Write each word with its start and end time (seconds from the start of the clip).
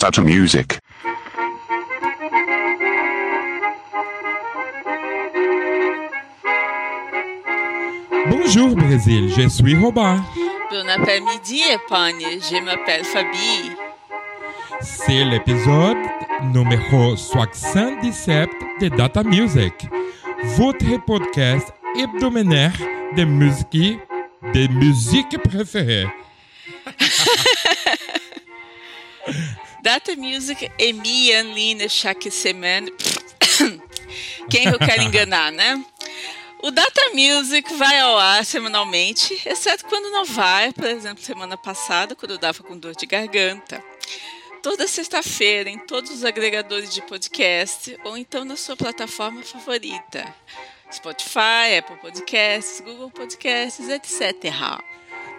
Data 0.00 0.22
Music. 0.22 0.78
Bonjour 8.30 8.74
Brésil, 8.76 9.30
je 9.36 9.46
suis 9.46 9.76
Robert. 9.76 10.22
Bon 10.70 10.88
après-midi, 10.88 11.60
Épagne. 11.70 12.40
Je 12.40 12.64
m'appelle 12.64 13.04
Fabi. 13.04 13.72
C'est 14.80 15.22
l'épisode 15.22 15.98
numéro 16.44 17.14
77 17.14 18.48
de 18.80 18.88
Data 18.88 19.22
Music, 19.22 19.86
votre 20.56 21.04
podcast 21.04 21.74
hebdomadaire 21.94 22.72
de 23.18 23.24
musique, 23.24 23.98
de 24.54 24.66
musique 24.72 25.36
préférée. 25.42 26.06
Data 29.82 30.14
Music 30.14 30.70
émis 30.78 31.32
en 31.32 31.54
ligne 31.54 31.88
chaque 31.88 32.30
semaine. 32.30 32.90
Quem 34.50 34.66
eu 34.66 34.78
quero 34.78 35.02
enganar, 35.02 35.50
né? 35.50 35.82
O 36.62 36.70
Data 36.70 37.00
Music 37.14 37.72
vai 37.74 37.98
ao 38.00 38.18
ar 38.18 38.44
semanalmente, 38.44 39.40
exceto 39.46 39.86
quando 39.86 40.10
não 40.10 40.26
vai, 40.26 40.72
por 40.72 40.84
exemplo, 40.84 41.24
semana 41.24 41.56
passada, 41.56 42.14
quando 42.14 42.32
eu 42.32 42.38
dava 42.38 42.62
com 42.62 42.76
dor 42.76 42.94
de 42.94 43.06
garganta. 43.06 43.82
Toda 44.62 44.86
sexta-feira, 44.86 45.70
em 45.70 45.78
todos 45.78 46.10
os 46.10 46.22
agregadores 46.22 46.92
de 46.92 47.00
podcast, 47.00 47.98
ou 48.04 48.18
então 48.18 48.44
na 48.44 48.56
sua 48.56 48.76
plataforma 48.76 49.42
favorita. 49.42 50.34
Spotify, 50.92 51.78
Apple 51.78 51.96
Podcasts, 51.96 52.80
Google 52.80 53.10
Podcasts, 53.10 53.88
etc. 53.88 54.52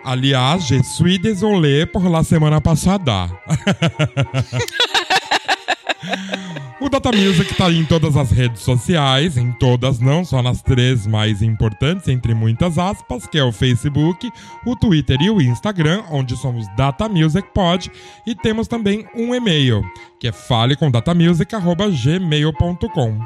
Aliás, 0.03 0.67
je 0.67 0.83
suis 0.83 1.19
désolé 1.19 1.85
por 1.85 2.09
la 2.09 2.23
semana 2.23 2.59
passada. 2.59 3.29
o 6.81 6.89
Data 6.89 7.11
Music 7.11 7.53
tá 7.55 7.71
em 7.71 7.85
todas 7.85 8.17
as 8.17 8.31
redes 8.31 8.63
sociais, 8.63 9.37
em 9.37 9.51
todas, 9.51 9.99
não 9.99 10.25
só 10.25 10.41
nas 10.41 10.63
três 10.63 11.05
mais 11.05 11.43
importantes, 11.43 12.07
entre 12.07 12.33
muitas 12.33 12.79
aspas, 12.79 13.27
que 13.27 13.37
é 13.37 13.43
o 13.43 13.51
Facebook, 13.51 14.27
o 14.65 14.75
Twitter 14.75 15.21
e 15.21 15.29
o 15.29 15.39
Instagram, 15.39 16.01
onde 16.09 16.35
somos 16.35 16.65
Data 16.75 17.07
Music 17.07 17.47
Pod, 17.53 17.91
e 18.25 18.33
temos 18.33 18.67
também 18.67 19.05
um 19.15 19.35
e-mail, 19.35 19.83
que 20.19 20.27
é 20.27 20.31
falecomdatamusic.gmail.com. 20.31 23.19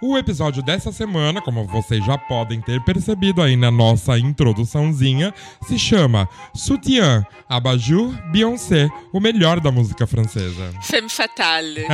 O 0.00 0.16
episódio 0.16 0.62
dessa 0.62 0.92
semana, 0.92 1.40
como 1.42 1.66
vocês 1.66 2.04
já 2.04 2.16
podem 2.16 2.60
ter 2.60 2.80
percebido 2.84 3.42
aí 3.42 3.56
na 3.56 3.68
nossa 3.68 4.16
introduçãozinha, 4.16 5.34
se 5.66 5.76
chama 5.76 6.28
Sutiã, 6.54 7.26
Abajur, 7.48 8.14
Beyoncé, 8.30 8.88
o 9.12 9.18
melhor 9.18 9.58
da 9.58 9.72
música 9.72 10.06
francesa. 10.06 10.72
Femme 10.82 11.08
fatale. 11.08 11.84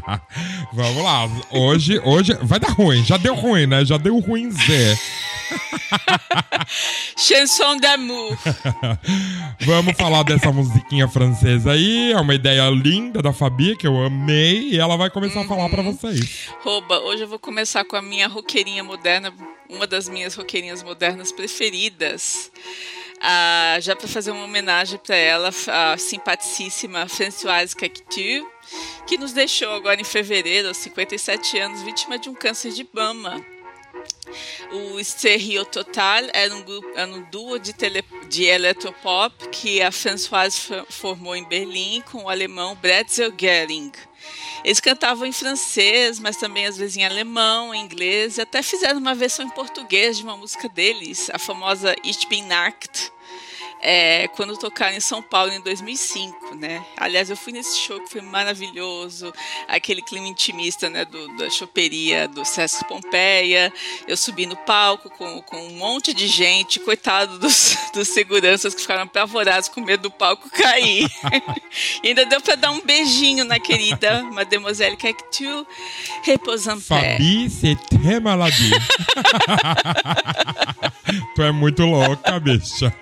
Vamos 0.72 1.04
lá, 1.04 1.28
hoje, 1.50 2.00
hoje 2.02 2.32
vai 2.40 2.58
dar 2.58 2.70
ruim, 2.70 3.04
já 3.04 3.18
deu 3.18 3.34
ruim, 3.34 3.66
né? 3.66 3.84
Já 3.84 3.98
deu 3.98 4.18
ruim 4.18 4.50
Zé. 4.50 4.96
Chanson 7.16 7.76
d'amour. 7.76 8.36
Vamos 9.60 9.94
falar 9.96 10.22
dessa 10.22 10.50
musiquinha 10.50 11.06
francesa 11.08 11.72
aí. 11.72 12.12
É 12.12 12.20
uma 12.20 12.34
ideia 12.34 12.68
linda 12.70 13.20
da 13.20 13.32
Fabi, 13.32 13.76
que 13.76 13.86
eu 13.86 14.02
amei. 14.04 14.70
E 14.70 14.78
ela 14.78 14.96
vai 14.96 15.10
começar 15.10 15.42
a 15.42 15.44
falar 15.44 15.68
pra 15.68 15.82
vocês. 15.82 16.48
Rouba, 16.62 16.98
hoje 17.00 17.22
eu 17.22 17.28
vou 17.28 17.38
começar 17.42 17.84
com 17.84 17.96
a 17.96 18.00
minha 18.00 18.28
roqueirinha 18.28 18.84
moderna, 18.84 19.34
uma 19.68 19.86
das 19.86 20.08
minhas 20.08 20.34
roqueirinhas 20.34 20.82
modernas 20.82 21.32
preferidas. 21.32 22.50
Ah, 23.20 23.76
já 23.80 23.94
para 23.94 24.08
fazer 24.08 24.30
uma 24.30 24.44
homenagem 24.44 24.98
para 24.98 25.16
ela, 25.16 25.50
a 25.66 25.98
simpaticíssima 25.98 27.06
Françoise 27.08 27.74
Cactu, 27.76 28.48
que 29.06 29.18
nos 29.18 29.32
deixou 29.32 29.72
agora 29.72 30.00
em 30.00 30.04
fevereiro, 30.04 30.68
aos 30.68 30.78
57 30.78 31.58
anos, 31.58 31.82
vítima 31.82 32.18
de 32.18 32.30
um 32.30 32.34
câncer 32.34 32.72
de 32.72 32.88
mama. 32.92 33.44
O 34.72 35.02
Stereo 35.04 35.64
Total 35.64 36.22
era 36.32 36.54
um, 36.54 36.62
grupo, 36.62 36.88
era 36.94 37.10
um 37.10 37.22
duo 37.30 37.58
de, 37.58 37.72
tele, 37.72 38.02
de 38.28 38.44
eletropop 38.44 39.48
que 39.48 39.82
a 39.82 39.92
Françoise 39.92 40.58
formou 40.88 41.36
em 41.36 41.44
Berlim 41.44 42.02
com 42.10 42.24
o 42.24 42.28
alemão 42.28 42.74
Bretzel 42.76 43.32
Gering. 43.38 43.92
Eles 44.64 44.80
cantavam 44.80 45.26
em 45.26 45.32
francês, 45.32 46.20
mas 46.20 46.36
também 46.36 46.66
às 46.66 46.76
vezes 46.76 46.96
em 46.96 47.04
alemão, 47.04 47.74
em 47.74 47.84
inglês, 47.84 48.38
e 48.38 48.42
até 48.42 48.62
fizeram 48.62 48.98
uma 48.98 49.14
versão 49.14 49.44
em 49.44 49.50
português 49.50 50.16
de 50.16 50.22
uma 50.22 50.36
música 50.36 50.68
deles, 50.68 51.28
a 51.30 51.38
famosa 51.38 51.94
Ich 52.04 52.26
bin 52.28 52.46
nackt, 52.46 53.12
é, 53.82 54.28
quando 54.28 54.56
tocaram 54.56 54.96
em 54.96 55.00
São 55.00 55.20
Paulo 55.20 55.52
em 55.52 55.60
2005, 55.60 56.54
né? 56.54 56.84
Aliás, 56.96 57.28
eu 57.28 57.36
fui 57.36 57.52
nesse 57.52 57.76
show 57.78 58.00
que 58.00 58.08
foi 58.08 58.20
maravilhoso, 58.20 59.32
aquele 59.66 60.00
clima 60.00 60.28
intimista, 60.28 60.88
né, 60.88 61.04
do, 61.04 61.36
da 61.36 61.50
choperia 61.50 62.28
do 62.28 62.44
Sesc 62.44 62.84
Pompeia. 62.86 63.72
Eu 64.06 64.16
subi 64.16 64.46
no 64.46 64.56
palco 64.56 65.10
com, 65.10 65.42
com 65.42 65.56
um 65.56 65.76
monte 65.76 66.14
de 66.14 66.28
gente, 66.28 66.78
coitado 66.78 67.40
dos, 67.40 67.76
dos 67.92 68.06
seguranças 68.08 68.72
que 68.72 68.80
ficaram 68.80 69.02
apavorados 69.02 69.68
com 69.68 69.80
medo 69.80 70.04
do 70.04 70.10
palco 70.10 70.48
cair. 70.50 71.10
e 72.04 72.08
ainda 72.08 72.24
deu 72.24 72.40
para 72.40 72.54
dar 72.54 72.70
um 72.70 72.80
beijinho 72.80 73.44
na 73.44 73.58
querida 73.58 74.22
Mademoiselle 74.24 74.96
Cactu, 74.96 75.66
reposant 76.22 76.80
Fabi, 76.80 77.50
c'est 77.50 77.76
très 77.88 78.20
maladie. 78.20 78.70
tu 81.34 81.42
é 81.42 81.52
muito 81.52 81.84
louca, 81.84 82.38
bicha. 82.38 82.94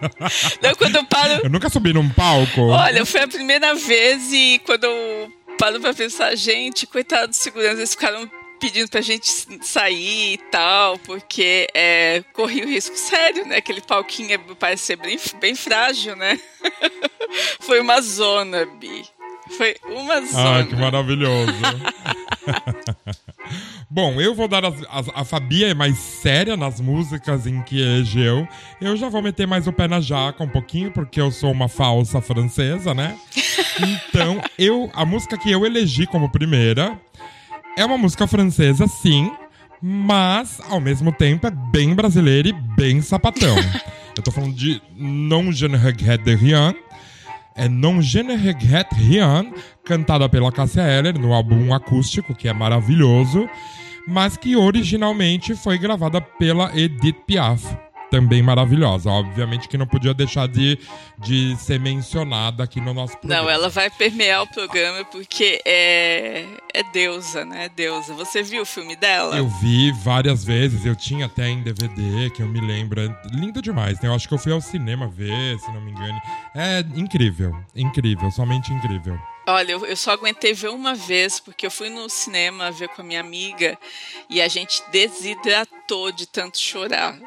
Não, 0.62 0.69
quando 0.76 0.96
eu 0.96 1.04
paro. 1.04 1.40
Eu 1.44 1.50
nunca 1.50 1.68
subi 1.68 1.92
num 1.92 2.08
palco. 2.08 2.62
Olha, 2.68 3.04
foi 3.04 3.22
a 3.22 3.28
primeira 3.28 3.74
vez 3.74 4.32
e 4.32 4.60
quando 4.64 4.84
eu 4.84 5.32
paro 5.58 5.80
pra 5.80 5.92
pensar, 5.92 6.34
gente, 6.36 6.86
coitado 6.86 7.28
dos 7.28 7.36
seguranças, 7.36 7.78
eles 7.78 7.90
ficaram 7.90 8.30
pedindo 8.60 8.88
pra 8.88 9.00
gente 9.00 9.28
sair 9.62 10.34
e 10.34 10.38
tal, 10.50 10.98
porque 10.98 11.66
é, 11.74 12.22
corria 12.34 12.64
o 12.64 12.68
risco 12.68 12.96
sério, 12.96 13.46
né? 13.46 13.56
Aquele 13.56 13.80
palquinho 13.80 14.38
parece 14.58 14.84
ser 14.84 14.96
bem, 14.96 15.18
bem 15.40 15.54
frágil, 15.54 16.14
né? 16.14 16.38
foi 17.60 17.80
uma 17.80 18.00
zona, 18.00 18.66
Bi. 18.66 19.04
Foi 19.56 19.76
uma 19.88 20.20
zona. 20.20 20.60
Ah, 20.60 20.64
que 20.64 20.76
maravilhoso. 20.76 21.52
Bom, 24.02 24.18
eu 24.18 24.34
vou 24.34 24.48
dar 24.48 24.64
as, 24.64 24.76
as, 24.90 25.10
a 25.14 25.24
Fabi 25.26 25.62
é 25.62 25.74
mais 25.74 25.98
séria 25.98 26.56
nas 26.56 26.80
músicas 26.80 27.46
em 27.46 27.60
que 27.60 27.78
elegeu. 27.78 28.48
Eu 28.80 28.96
já 28.96 29.10
vou 29.10 29.20
meter 29.20 29.46
mais 29.46 29.66
o 29.66 29.72
pé 29.74 29.86
na 29.86 30.00
jaca 30.00 30.42
um 30.42 30.48
pouquinho, 30.48 30.90
porque 30.90 31.20
eu 31.20 31.30
sou 31.30 31.52
uma 31.52 31.68
falsa 31.68 32.18
francesa, 32.22 32.94
né? 32.94 33.14
Então, 33.78 34.40
eu 34.58 34.90
a 34.94 35.04
música 35.04 35.36
que 35.36 35.50
eu 35.50 35.66
elegi 35.66 36.06
como 36.06 36.30
primeira 36.30 36.98
é 37.76 37.84
uma 37.84 37.98
música 37.98 38.26
francesa, 38.26 38.86
sim, 38.86 39.30
mas 39.82 40.60
ao 40.70 40.80
mesmo 40.80 41.12
tempo 41.12 41.46
é 41.46 41.50
bem 41.50 41.94
brasileira 41.94 42.48
e 42.48 42.52
bem 42.52 43.02
sapatão. 43.02 43.54
eu 44.16 44.22
tô 44.22 44.30
falando 44.30 44.54
de 44.54 44.80
Non 44.96 45.52
je 45.52 45.68
ne 45.68 45.76
regrette 45.76 46.24
de 46.24 46.34
rien 46.34 46.74
é 47.54 47.68
Non 47.68 48.00
Je 48.00 48.22
ne 48.22 48.36
regrette 48.36 48.94
rien, 48.94 49.52
cantada 49.84 50.28
pela 50.28 50.50
Cássia 50.50 50.82
Eller 50.82 51.18
no 51.18 51.34
álbum 51.34 51.74
acústico, 51.74 52.34
que 52.34 52.48
é 52.48 52.52
maravilhoso, 52.54 53.48
mas 54.06 54.36
que 54.36 54.56
originalmente 54.56 55.54
foi 55.54 55.78
gravada 55.78 56.20
pela 56.20 56.76
Edith 56.76 57.24
Piaf. 57.26 57.64
Também 58.10 58.42
maravilhosa. 58.42 59.08
Obviamente 59.08 59.68
que 59.68 59.78
não 59.78 59.86
podia 59.86 60.12
deixar 60.12 60.48
de, 60.48 60.76
de 61.16 61.56
ser 61.56 61.78
mencionada 61.78 62.64
aqui 62.64 62.80
no 62.80 62.92
nosso 62.92 63.16
programa. 63.16 63.44
Não, 63.44 63.48
ela 63.48 63.68
vai 63.68 63.88
permear 63.88 64.42
o 64.42 64.48
programa 64.48 65.04
porque 65.04 65.62
é, 65.64 66.44
é 66.74 66.82
deusa, 66.92 67.44
né? 67.44 67.68
Deusa. 67.76 68.12
Você 68.14 68.42
viu 68.42 68.62
o 68.62 68.66
filme 68.66 68.96
dela? 68.96 69.36
Eu 69.36 69.46
vi 69.46 69.92
várias 69.92 70.44
vezes. 70.44 70.84
Eu 70.84 70.96
tinha 70.96 71.26
até 71.26 71.48
em 71.48 71.62
DVD, 71.62 72.30
que 72.34 72.42
eu 72.42 72.48
me 72.48 72.60
lembro. 72.60 73.00
É 73.00 73.16
lindo 73.32 73.62
demais. 73.62 74.00
Né? 74.00 74.08
Eu 74.08 74.14
acho 74.14 74.26
que 74.26 74.34
eu 74.34 74.38
fui 74.38 74.52
ao 74.52 74.60
cinema 74.60 75.06
ver, 75.06 75.56
se 75.60 75.70
não 75.70 75.80
me 75.80 75.92
engano. 75.92 76.20
É 76.56 76.80
incrível. 76.96 77.56
Incrível. 77.76 78.28
Somente 78.32 78.72
incrível. 78.72 79.16
Olha, 79.46 79.72
eu 79.72 79.96
só 79.96 80.12
aguentei 80.12 80.52
ver 80.52 80.68
uma 80.68 80.94
vez, 80.94 81.40
porque 81.40 81.66
eu 81.66 81.70
fui 81.70 81.88
no 81.88 82.08
cinema 82.08 82.70
ver 82.70 82.88
com 82.90 83.02
a 83.02 83.04
minha 83.04 83.20
amiga 83.20 83.78
e 84.28 84.40
a 84.40 84.48
gente 84.48 84.82
desidratou 84.90 86.12
de 86.12 86.26
tanto 86.26 86.58
chorar. 86.58 87.18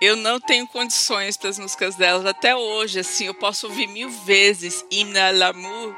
Eu 0.00 0.16
não 0.16 0.40
tenho 0.40 0.66
condições 0.66 1.36
para 1.36 1.50
as 1.50 1.58
músicas 1.60 1.94
delas 1.94 2.26
até 2.26 2.56
hoje. 2.56 2.98
Assim, 2.98 3.26
eu 3.26 3.34
posso 3.34 3.68
ouvir 3.68 3.86
mil 3.86 4.10
vezes 4.10 4.84
Hymne 4.90 5.18
à 5.18 5.30
l'amour. 5.30 5.96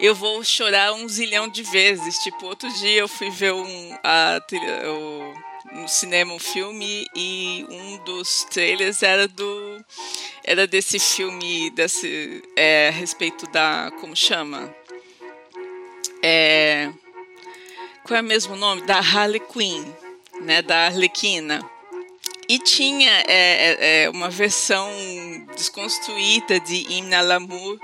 Eu 0.00 0.14
vou 0.16 0.42
chorar 0.42 0.92
um 0.92 1.08
zilhão 1.08 1.46
de 1.46 1.62
vezes. 1.62 2.18
Tipo, 2.18 2.46
outro 2.46 2.68
dia 2.74 3.00
eu 3.00 3.06
fui 3.06 3.30
ver 3.30 3.52
um, 3.52 3.98
a, 4.02 4.40
o, 4.88 5.80
no 5.80 5.88
cinema 5.88 6.32
um 6.32 6.40
filme 6.40 7.06
e 7.14 7.64
um 7.70 7.98
dos 7.98 8.44
trailers 8.50 9.02
era 9.02 9.28
do 9.28 9.84
era 10.42 10.66
desse 10.66 10.98
filme 10.98 11.70
desse 11.70 12.42
é, 12.56 12.88
a 12.88 12.92
respeito 12.92 13.46
da 13.50 13.92
como 14.00 14.14
chama 14.14 14.74
é, 16.22 16.90
qual 18.04 18.18
é 18.18 18.22
o 18.22 18.24
mesmo 18.24 18.56
nome? 18.56 18.82
Da 18.82 18.98
Harley 18.98 19.40
Quinn 19.40 19.84
né? 20.40 20.62
Da 20.62 20.86
Arlequina. 20.86 21.60
E 22.48 22.58
tinha 22.58 23.10
é, 23.26 24.04
é, 24.04 24.10
uma 24.10 24.30
versão 24.30 24.88
desconstruída 25.56 26.60
de 26.60 26.76
Hymne 26.88 27.14
à 27.14 27.20
l'amour. 27.20 27.78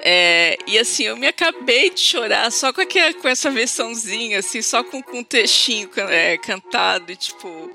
É, 0.00 0.58
e 0.66 0.78
assim, 0.78 1.04
eu 1.04 1.16
me 1.16 1.26
acabei 1.26 1.90
de 1.90 2.00
chorar 2.00 2.50
só 2.50 2.72
com, 2.72 2.80
aquela, 2.80 3.14
com 3.14 3.28
essa 3.28 3.50
versãozinha, 3.50 4.40
assim, 4.40 4.60
só 4.60 4.82
com, 4.82 5.00
com 5.00 5.20
um 5.20 5.24
textinho 5.24 5.88
é, 6.08 6.36
cantado, 6.38 7.14
tipo. 7.14 7.70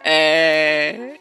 É, 0.00 1.18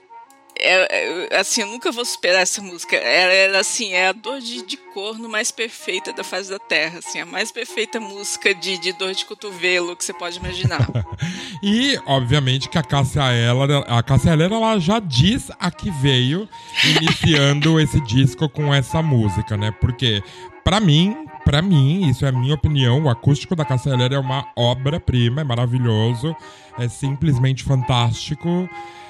é, 0.60 1.28
é, 1.34 1.40
assim, 1.40 1.62
eu 1.62 1.68
nunca 1.68 1.92
vou 1.92 2.04
superar 2.06 2.42
essa 2.42 2.62
música. 2.62 2.96
Ela 2.96 3.34
era 3.34 3.60
assim, 3.60 3.94
é 3.94 4.08
a 4.08 4.12
dor 4.12 4.40
de, 4.40 4.66
de 4.66 4.78
corno 4.78 5.30
mais 5.30 5.52
perfeita 5.52 6.12
da 6.14 6.24
face 6.24 6.50
da 6.50 6.60
Terra, 6.60 7.00
assim, 7.00 7.20
a 7.20 7.26
mais 7.26 7.52
perfeita 7.52 8.00
música 8.00 8.54
de, 8.54 8.78
de 8.78 8.94
dor 8.94 9.14
de 9.14 9.26
cotovelo 9.26 9.96
que 9.96 10.04
você 10.04 10.14
pode 10.14 10.38
imaginar. 10.38 10.88
e, 11.62 12.00
obviamente, 12.06 12.70
que 12.70 12.78
a 12.78 12.84
Cássia 12.84 13.34
Eller, 13.34 13.84
a 13.88 14.02
Cássia 14.04 14.32
Eller, 14.32 14.52
ela 14.52 14.80
já 14.80 15.00
diz 15.00 15.52
a 15.60 15.70
que 15.72 15.90
veio 15.92 16.48
iniciando 16.84 17.80
esse 17.82 18.00
disco 18.02 18.50
com 18.50 18.74
essa 18.74 19.02
música, 19.02 19.56
né? 19.56 19.72
Porque, 19.80 20.24
para 20.64 20.80
mim, 20.80 21.16
para 21.46 21.62
mim, 21.62 22.10
isso 22.10 22.26
é 22.26 22.30
a 22.30 22.32
minha 22.34 22.56
opinião, 22.56 23.04
o 23.04 23.10
acústico 23.10 23.56
da 23.56 23.66
Eller 23.86 24.14
é 24.14 24.20
uma 24.20 24.46
obra-prima, 24.54 25.40
é 25.40 25.44
maravilhoso, 25.44 26.36
é 26.78 26.90
simplesmente 26.90 27.64
fantástico. 27.64 28.70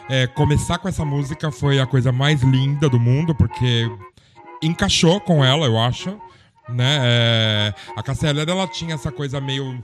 É, 0.10 0.26
começar 0.28 0.78
com 0.78 0.88
essa 0.88 1.04
música 1.04 1.52
foi 1.52 1.80
a 1.80 1.86
coisa 1.86 2.12
mais 2.12 2.42
linda 2.42 2.88
do 2.88 3.00
mundo, 3.00 3.36
porque 3.36 3.90
encaixou 4.62 5.20
com 5.20 5.44
ela, 5.44 5.66
eu 5.66 5.78
acho. 5.78 6.18
Né? 6.70 7.00
É, 7.02 7.74
a 7.96 8.04
Cassia 8.04 8.30
ela 8.30 8.68
tinha 8.68 8.96
essa 8.96 9.12
coisa 9.12 9.40
meio 9.40 9.82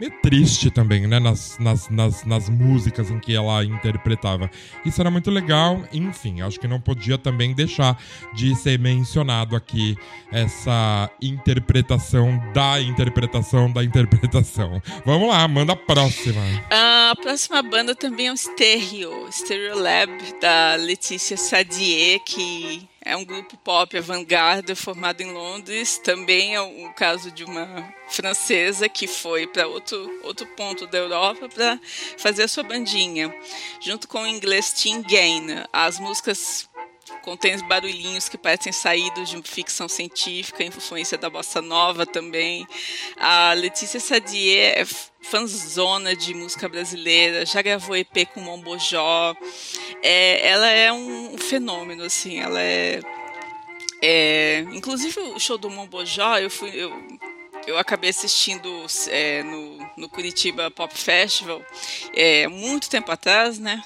meio 0.00 0.12
triste 0.22 0.70
também, 0.70 1.06
né? 1.06 1.20
Nas, 1.20 1.58
nas, 1.58 1.88
nas, 1.90 2.24
nas, 2.24 2.48
músicas 2.48 3.10
em 3.10 3.20
que 3.20 3.34
ela 3.34 3.62
interpretava. 3.62 4.50
Isso 4.84 5.00
era 5.00 5.10
muito 5.10 5.30
legal, 5.30 5.84
enfim, 5.92 6.40
acho 6.40 6.58
que 6.58 6.66
não 6.66 6.80
podia 6.80 7.18
também 7.18 7.54
deixar 7.54 8.02
de 8.34 8.54
ser 8.56 8.78
mencionado 8.78 9.54
aqui 9.54 9.94
essa 10.32 11.10
interpretação 11.20 12.40
da 12.54 12.80
interpretação 12.80 13.70
da 13.70 13.84
interpretação. 13.84 14.80
Vamos 15.04 15.28
lá, 15.28 15.46
manda 15.46 15.74
a 15.74 15.76
próxima. 15.76 16.40
A 16.70 17.14
próxima 17.20 17.62
banda 17.62 17.94
também 17.94 18.28
é 18.28 18.32
o 18.32 18.36
Stereo, 18.36 19.28
Stereo 19.30 19.78
Lab, 19.78 20.10
da 20.40 20.76
Letícia 20.76 21.36
Sadier, 21.36 22.20
que 22.24 22.88
é 23.02 23.16
um 23.16 23.24
grupo 23.24 23.56
pop 23.56 23.96
avant-garde 23.96 24.74
formado 24.74 25.22
em 25.22 25.32
Londres. 25.32 25.98
Também 25.98 26.54
é 26.54 26.60
um 26.60 26.92
caso 26.92 27.30
de 27.30 27.44
uma 27.44 27.92
francesa 28.08 28.88
que 28.88 29.06
foi 29.06 29.46
para 29.46 29.66
outro, 29.66 30.20
outro 30.22 30.46
ponto 30.48 30.86
da 30.86 30.98
Europa 30.98 31.48
para 31.48 31.80
fazer 32.18 32.42
a 32.42 32.48
sua 32.48 32.62
bandinha. 32.62 33.34
Junto 33.80 34.06
com 34.06 34.22
o 34.22 34.26
inglês 34.26 34.72
Tim 34.74 35.02
Gain. 35.02 35.64
As 35.72 35.98
músicas 35.98 36.68
contêm 37.22 37.58
barulhinhos 37.66 38.28
que 38.28 38.38
parecem 38.38 38.72
saídos 38.72 39.28
de 39.28 39.40
ficção 39.42 39.88
científica, 39.88 40.64
influência 40.64 41.16
da 41.16 41.30
bossa 41.30 41.60
nova 41.60 42.06
também. 42.06 42.66
A 43.16 43.52
Letícia 43.52 44.00
Sadier 44.00 44.78
é 44.78 44.84
fanzona 45.22 46.16
de 46.16 46.34
música 46.34 46.68
brasileira, 46.68 47.44
já 47.46 47.62
gravou 47.62 47.96
EP 47.96 48.26
com 48.32 48.40
Mombojó. 48.40 49.34
É, 50.02 50.48
ela 50.48 50.68
é 50.68 50.92
um 50.92 51.36
fenômeno, 51.38 52.04
assim, 52.04 52.40
ela 52.40 52.60
é, 52.60 53.00
é, 54.02 54.60
inclusive 54.72 55.20
o 55.20 55.38
show 55.38 55.58
do 55.58 55.70
Mombojó, 55.70 56.38
eu 56.38 56.50
fui 56.50 56.70
eu, 56.74 56.90
eu 57.70 57.78
acabei 57.78 58.10
assistindo 58.10 58.68
é, 59.08 59.42
no, 59.42 59.90
no 59.96 60.08
Curitiba 60.08 60.70
Pop 60.70 60.92
Festival 60.96 61.62
é, 62.12 62.48
muito 62.48 62.90
tempo 62.90 63.10
atrás, 63.12 63.58
né? 63.58 63.82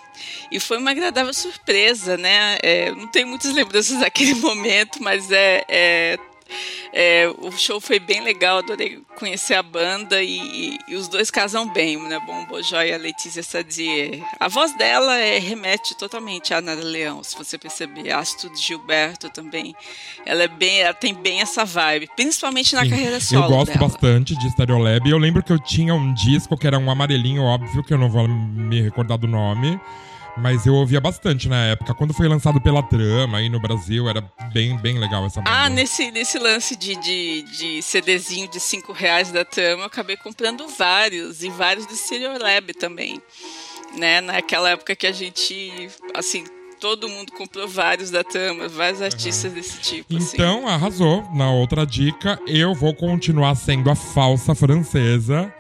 E 0.51 0.59
foi 0.59 0.79
uma 0.79 0.91
agradável 0.91 1.35
surpresa, 1.35 2.17
né? 2.17 2.59
É, 2.63 2.91
não 2.93 3.07
tenho 3.07 3.29
muitas 3.29 3.53
lembranças 3.53 3.99
daquele 4.01 4.35
momento, 4.35 5.03
mas 5.03 5.31
é, 5.31 6.19
é 6.93 7.29
o 7.39 7.51
show 7.53 7.81
foi 7.81 7.99
bem 7.99 8.23
legal, 8.23 8.59
adorei 8.59 9.01
conhecer 9.19 9.55
a 9.55 9.63
banda 9.63 10.23
e, 10.23 10.79
e, 10.89 10.95
os 10.95 11.09
dois 11.09 11.31
casam 11.31 11.69
bem, 11.69 11.97
né? 12.09 12.21
Bom 12.27 12.45
Bojó 12.47 12.83
e 12.83 12.93
a 12.93 12.99
Letícia 12.99 13.43
Sadier. 13.43 14.23
A 14.39 14.49
voz 14.49 14.77
dela 14.77 15.17
é, 15.19 15.39
remete 15.39 15.97
totalmente 15.97 16.53
a 16.55 16.61
Nara 16.61 16.83
Leão, 16.83 17.23
se 17.23 17.37
você 17.37 17.59
perceber. 17.59 18.11
A 18.11 18.19
Astrid 18.19 18.57
Gilberto 18.57 19.31
também. 19.31 19.75
Ela 20.27 20.45
é 20.45 20.49
bem, 20.49 20.81
ela 20.81 20.95
tem 20.95 21.15
bem 21.15 21.41
essa 21.41 21.65
vibe, 21.65 22.09
principalmente 22.15 22.75
na 22.75 22.83
Sim, 22.83 22.91
carreira 22.91 23.21
solo. 23.21 23.45
Eu 23.45 23.49
gosto 23.49 23.73
dela. 23.73 23.89
bastante 23.89 24.37
de 24.37 24.51
Stereolab. 24.51 25.09
Eu 25.09 25.19
lembro 25.19 25.43
que 25.43 25.53
eu 25.53 25.59
tinha 25.59 25.95
um 25.95 26.13
disco 26.15 26.57
que 26.57 26.67
era 26.67 26.79
um 26.79 26.91
amarelinho, 26.91 27.43
óbvio, 27.43 27.83
que 27.83 27.93
eu 27.93 27.99
não 27.99 28.11
vou 28.11 28.29
me 28.29 28.83
recordar 28.83 29.19
do 29.19 29.27
nome. 29.27 29.81
Mas 30.37 30.67
eu 30.67 30.75
ouvia 30.75 31.01
bastante 31.01 31.49
na 31.49 31.65
época. 31.67 31.95
Quando 31.95 32.13
foi 32.13 32.29
lançado 32.29 32.61
pela 32.61 32.83
Trama 32.83 33.39
aí 33.39 33.49
no 33.49 33.61
Brasil, 33.61 34.09
era 34.09 34.21
bem, 34.53 34.77
bem 34.79 34.99
legal 34.99 35.25
essa 35.25 35.41
banda. 35.41 35.57
Ah, 35.57 35.69
nesse, 35.69 36.11
nesse 36.11 36.39
lance 36.39 36.75
de, 36.75 36.97
de, 36.97 37.43
de 37.43 37.83
CDzinho 37.83 38.49
de 38.49 38.59
5 38.59 38.93
reais 38.93 39.31
da 39.31 39.45
Trama, 39.45 39.83
eu 39.83 39.87
acabei 39.87 40.17
comprando 40.17 40.67
vários. 40.67 41.43
E 41.43 41.51
vários 41.51 41.87
do 41.87 41.95
Stereolab 41.95 42.75
também. 42.75 43.23
Né? 43.97 44.21
Naquela 44.21 44.71
época 44.71 44.97
que 44.97 45.07
a 45.07 45.13
gente, 45.13 45.89
assim, 46.15 46.45
todo 46.81 47.09
mundo 47.09 47.33
comprou 47.33 47.67
vários 47.69 48.11
da 48.11 48.23
Tama, 48.23 48.69
vários 48.69 49.01
artistas 49.01 49.51
uhum. 49.51 49.57
desse 49.57 49.81
tipo. 49.81 50.17
Assim. 50.17 50.37
Então, 50.37 50.67
assim. 50.67 50.75
arrasou. 50.75 51.23
Na 51.33 51.51
outra 51.51 51.87
dica, 51.87 52.39
eu 52.47 52.75
vou 52.75 52.93
continuar 52.93 53.55
sendo 53.55 53.89
a 53.89 53.95
falsa 53.95 54.55
francesa, 54.55 55.51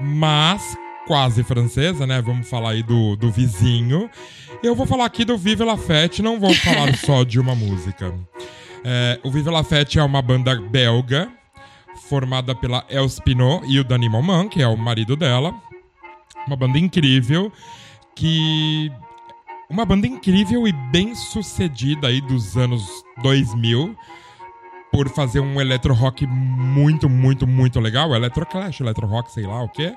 mas 0.00 0.76
quase 1.10 1.42
francesa, 1.42 2.06
né? 2.06 2.22
Vamos 2.22 2.48
falar 2.48 2.70
aí 2.70 2.84
do, 2.84 3.16
do 3.16 3.32
vizinho. 3.32 4.08
Eu 4.62 4.76
vou 4.76 4.86
falar 4.86 5.06
aqui 5.06 5.24
do 5.24 5.36
Vive 5.36 5.64
La 5.64 5.76
Fête, 5.76 6.22
não 6.22 6.38
vou 6.38 6.54
falar 6.54 6.94
só 7.04 7.24
de 7.24 7.40
uma 7.40 7.52
música. 7.52 8.14
É, 8.84 9.18
o 9.24 9.28
Vive 9.28 9.50
La 9.50 9.64
Fête 9.64 9.98
é 9.98 10.04
uma 10.04 10.22
banda 10.22 10.54
belga, 10.54 11.28
formada 12.08 12.54
pela 12.54 12.84
Els 12.88 13.18
Pinot 13.18 13.66
e 13.66 13.80
o 13.80 13.82
Dani 13.82 14.08
Moman, 14.08 14.48
que 14.48 14.62
é 14.62 14.68
o 14.68 14.76
marido 14.76 15.16
dela. 15.16 15.52
Uma 16.46 16.54
banda 16.54 16.78
incrível, 16.78 17.50
que... 18.14 18.92
Uma 19.68 19.84
banda 19.84 20.06
incrível 20.06 20.68
e 20.68 20.72
bem 20.92 21.16
sucedida 21.16 22.06
aí 22.06 22.20
dos 22.20 22.56
anos 22.56 22.84
2000 23.20 23.96
por 24.92 25.08
fazer 25.08 25.40
um 25.40 25.60
eletro 25.60 25.92
rock 25.92 26.24
muito, 26.24 27.08
muito, 27.08 27.48
muito 27.48 27.80
legal. 27.80 28.14
Electro 28.14 28.46
Clash, 28.46 28.78
eletro 28.78 29.08
rock, 29.08 29.32
sei 29.32 29.44
lá 29.44 29.60
o 29.60 29.68
quê. 29.68 29.96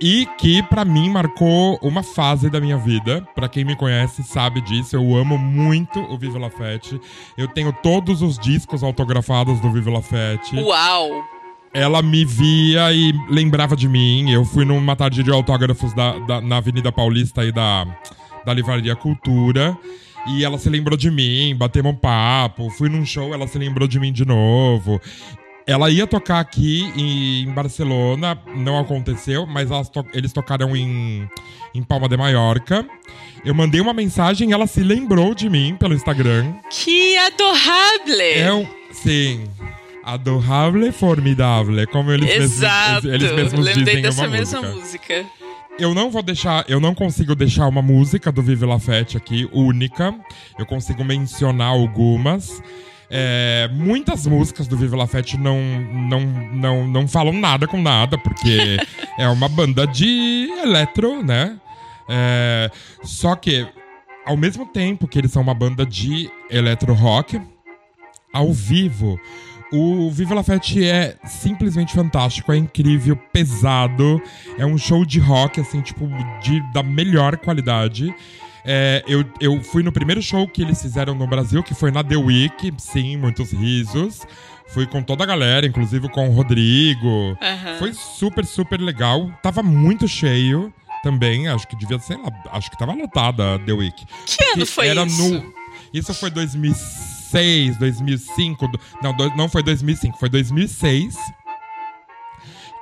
E 0.00 0.26
que 0.38 0.62
para 0.64 0.84
mim 0.84 1.08
marcou 1.08 1.78
uma 1.82 2.02
fase 2.02 2.50
da 2.50 2.60
minha 2.60 2.76
vida. 2.76 3.26
Para 3.34 3.48
quem 3.48 3.64
me 3.64 3.76
conhece 3.76 4.22
sabe 4.22 4.60
disso, 4.60 4.96
eu 4.96 5.14
amo 5.16 5.38
muito 5.38 6.00
o 6.00 6.18
Vive 6.18 6.38
La 6.38 6.50
Fête. 6.50 7.00
Eu 7.36 7.46
tenho 7.46 7.72
todos 7.72 8.20
os 8.20 8.38
discos 8.38 8.82
autografados 8.82 9.60
do 9.60 9.70
Vive 9.70 9.90
La 9.90 10.02
Fête. 10.02 10.56
Uau! 10.56 11.24
Ela 11.72 12.02
me 12.02 12.24
via 12.24 12.92
e 12.92 13.12
lembrava 13.30 13.76
de 13.76 13.88
mim. 13.88 14.30
Eu 14.30 14.44
fui 14.44 14.64
numa 14.64 14.96
tarde 14.96 15.22
de 15.22 15.30
autógrafos 15.30 15.94
da, 15.94 16.18
da, 16.18 16.40
na 16.40 16.58
Avenida 16.58 16.90
Paulista 16.90 17.42
aí 17.42 17.52
da, 17.52 17.86
da 18.44 18.52
Livraria 18.52 18.94
Cultura. 18.96 19.76
E 20.26 20.44
ela 20.44 20.58
se 20.58 20.68
lembrou 20.68 20.96
de 20.96 21.10
mim, 21.10 21.54
batemos 21.56 21.92
um 21.92 21.96
papo. 21.96 22.70
Fui 22.70 22.88
num 22.88 23.04
show, 23.04 23.32
ela 23.34 23.46
se 23.46 23.58
lembrou 23.58 23.88
de 23.88 23.98
mim 23.98 24.12
de 24.12 24.24
novo. 24.24 25.00
Ela 25.66 25.90
ia 25.90 26.06
tocar 26.06 26.40
aqui 26.40 26.92
em 26.96 27.46
Barcelona, 27.52 28.36
não 28.56 28.78
aconteceu, 28.78 29.46
mas 29.46 29.68
to 29.90 30.04
eles 30.12 30.32
tocaram 30.32 30.76
em, 30.76 31.28
em 31.74 31.82
Palma 31.82 32.08
de 32.08 32.16
Mallorca. 32.16 32.84
Eu 33.44 33.54
mandei 33.54 33.80
uma 33.80 33.92
mensagem 33.92 34.52
ela 34.52 34.66
se 34.66 34.82
lembrou 34.82 35.34
de 35.34 35.48
mim 35.48 35.76
pelo 35.78 35.94
Instagram. 35.94 36.52
Que 36.70 37.16
adorável! 37.16 38.20
É 38.20 38.52
um, 38.52 38.66
sim. 38.92 39.44
Adorável 40.04 40.92
formidável, 40.92 41.86
como 41.88 42.10
eles 42.10 42.28
Exato. 42.28 43.06
mesmos, 43.06 43.22
eles 43.22 43.32
mesmos 43.32 43.64
Lembrei 43.64 43.84
dizem 43.84 44.02
dessa 44.02 44.26
mesma 44.26 44.60
música. 44.62 44.80
música. 44.80 45.26
Eu 45.78 45.94
não 45.94 46.10
vou 46.10 46.22
deixar, 46.22 46.64
eu 46.68 46.80
não 46.80 46.94
consigo 46.94 47.34
deixar 47.34 47.66
uma 47.66 47.80
música 47.80 48.30
do 48.30 48.42
Vive 48.42 48.66
La 48.66 48.78
Fête 48.78 49.16
aqui 49.16 49.48
única. 49.52 50.14
Eu 50.58 50.66
consigo 50.66 51.04
mencionar 51.04 51.68
algumas. 51.68 52.60
É, 53.14 53.68
muitas 53.70 54.26
músicas 54.26 54.66
do 54.66 54.74
Viva 54.74 54.96
La 54.96 55.06
Fête 55.06 55.36
não, 55.36 55.60
não, 56.08 56.20
não, 56.54 56.88
não 56.88 57.06
falam 57.06 57.34
nada 57.34 57.66
com 57.66 57.80
nada, 57.80 58.16
porque 58.16 58.78
é 59.18 59.28
uma 59.28 59.50
banda 59.50 59.86
de 59.86 60.48
eletro, 60.62 61.22
né? 61.22 61.58
É, 62.08 62.70
só 63.02 63.36
que, 63.36 63.68
ao 64.24 64.34
mesmo 64.34 64.64
tempo 64.64 65.06
que 65.06 65.18
eles 65.18 65.30
são 65.30 65.42
uma 65.42 65.52
banda 65.52 65.84
de 65.84 66.30
eletro 66.48 66.94
rock, 66.94 67.38
ao 68.32 68.50
vivo, 68.50 69.20
o 69.70 70.10
Viva 70.10 70.34
La 70.34 70.42
Fête 70.42 70.82
é 70.82 71.16
simplesmente 71.26 71.92
fantástico, 71.92 72.50
é 72.50 72.56
incrível, 72.56 73.14
pesado, 73.30 74.22
é 74.56 74.64
um 74.64 74.78
show 74.78 75.04
de 75.04 75.20
rock, 75.20 75.60
assim, 75.60 75.82
tipo, 75.82 76.08
de, 76.42 76.60
da 76.72 76.82
melhor 76.82 77.36
qualidade. 77.36 78.14
É, 78.64 79.02
eu, 79.06 79.24
eu 79.40 79.62
fui 79.62 79.82
no 79.82 79.92
primeiro 79.92 80.22
show 80.22 80.46
que 80.48 80.62
eles 80.62 80.80
fizeram 80.80 81.14
no 81.14 81.26
Brasil, 81.26 81.62
que 81.62 81.74
foi 81.74 81.90
na 81.90 82.02
The 82.02 82.16
Week. 82.16 82.72
Sim, 82.78 83.16
muitos 83.16 83.52
risos. 83.52 84.26
Fui 84.68 84.86
com 84.86 85.02
toda 85.02 85.24
a 85.24 85.26
galera, 85.26 85.66
inclusive 85.66 86.08
com 86.08 86.28
o 86.28 86.32
Rodrigo. 86.32 87.08
Uhum. 87.08 87.78
Foi 87.78 87.92
super, 87.92 88.46
super 88.46 88.80
legal. 88.80 89.30
Tava 89.42 89.62
muito 89.62 90.08
cheio 90.08 90.72
também. 91.02 91.48
Acho 91.48 91.66
que 91.68 91.76
devia 91.76 91.98
ser, 91.98 92.18
acho 92.50 92.70
que 92.70 92.78
tava 92.78 92.92
lotada 92.92 93.54
a 93.54 93.58
The 93.58 93.72
Week. 93.72 94.06
Que 94.26 94.44
ano 94.54 94.64
foi 94.64 94.88
era 94.88 95.04
isso? 95.04 95.28
No, 95.28 95.54
isso 95.92 96.14
foi 96.14 96.30
2006. 96.30 97.12
2006, 97.32 97.78
2005. 97.78 98.70
Não, 99.02 99.14
não 99.36 99.48
foi 99.48 99.62
2005, 99.62 100.18
foi 100.18 100.28
2006 100.28 101.16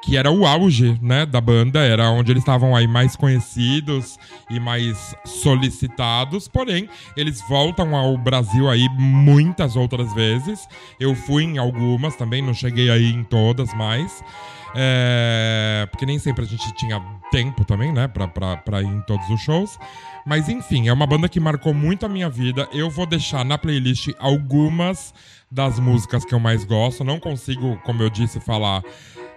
que 0.03 0.17
era 0.17 0.31
o 0.31 0.47
auge, 0.47 0.99
né, 1.03 1.27
da 1.27 1.41
banda, 1.41 1.81
era 1.81 2.11
onde 2.11 2.33
eles 2.33 2.43
estavam 2.43 2.75
aí 2.75 2.87
mais 2.87 3.17
conhecidos 3.17 4.19
e 4.51 4.59
mais 4.59 5.15
solicitados, 5.25 6.49
porém, 6.49 6.89
eles 7.17 7.43
voltam 7.49 7.95
ao 7.95 8.17
Brasil 8.17 8.69
aí 8.69 8.89
muitas 8.99 9.77
outras 9.77 10.13
vezes. 10.15 10.67
Eu 10.99 11.15
fui 11.15 11.45
em 11.45 11.59
algumas 11.59 12.17
também, 12.17 12.43
não 12.43 12.55
cheguei 12.55 12.91
aí 12.91 13.13
em 13.13 13.23
todas 13.25 13.75
mais. 13.75 14.23
É, 14.75 15.87
porque 15.91 16.07
nem 16.07 16.19
sempre 16.19 16.45
a 16.45 16.49
gente 16.49 16.73
tinha 16.75 17.01
tempo 17.31 17.65
também, 17.65 17.93
né, 17.93 18.09
pra, 18.09 18.29
pra, 18.29 18.57
pra 18.57 18.83
ir 18.83 18.89
em 18.89 19.01
todos 19.03 19.29
os 19.29 19.41
shows. 19.41 19.79
Mas 20.27 20.49
enfim, 20.49 20.89
é 20.89 20.93
uma 20.93 21.07
banda 21.07 21.29
que 21.29 21.41
marcou 21.41 21.75
muito 21.75 22.07
a 22.07 22.09
minha 22.09 22.29
vida. 22.29 22.69
Eu 22.73 22.91
vou 22.91 23.07
deixar 23.07 23.45
na 23.45 23.59
playlist 23.59 24.09
algumas 24.19 25.13
das 25.51 25.81
músicas 25.81 26.25
que 26.25 26.35
eu 26.35 26.39
mais 26.39 26.65
gosto. 26.65 27.03
Não 27.03 27.19
consigo, 27.19 27.77
como 27.85 28.03
eu 28.03 28.11
disse, 28.11 28.39
falar 28.39 28.83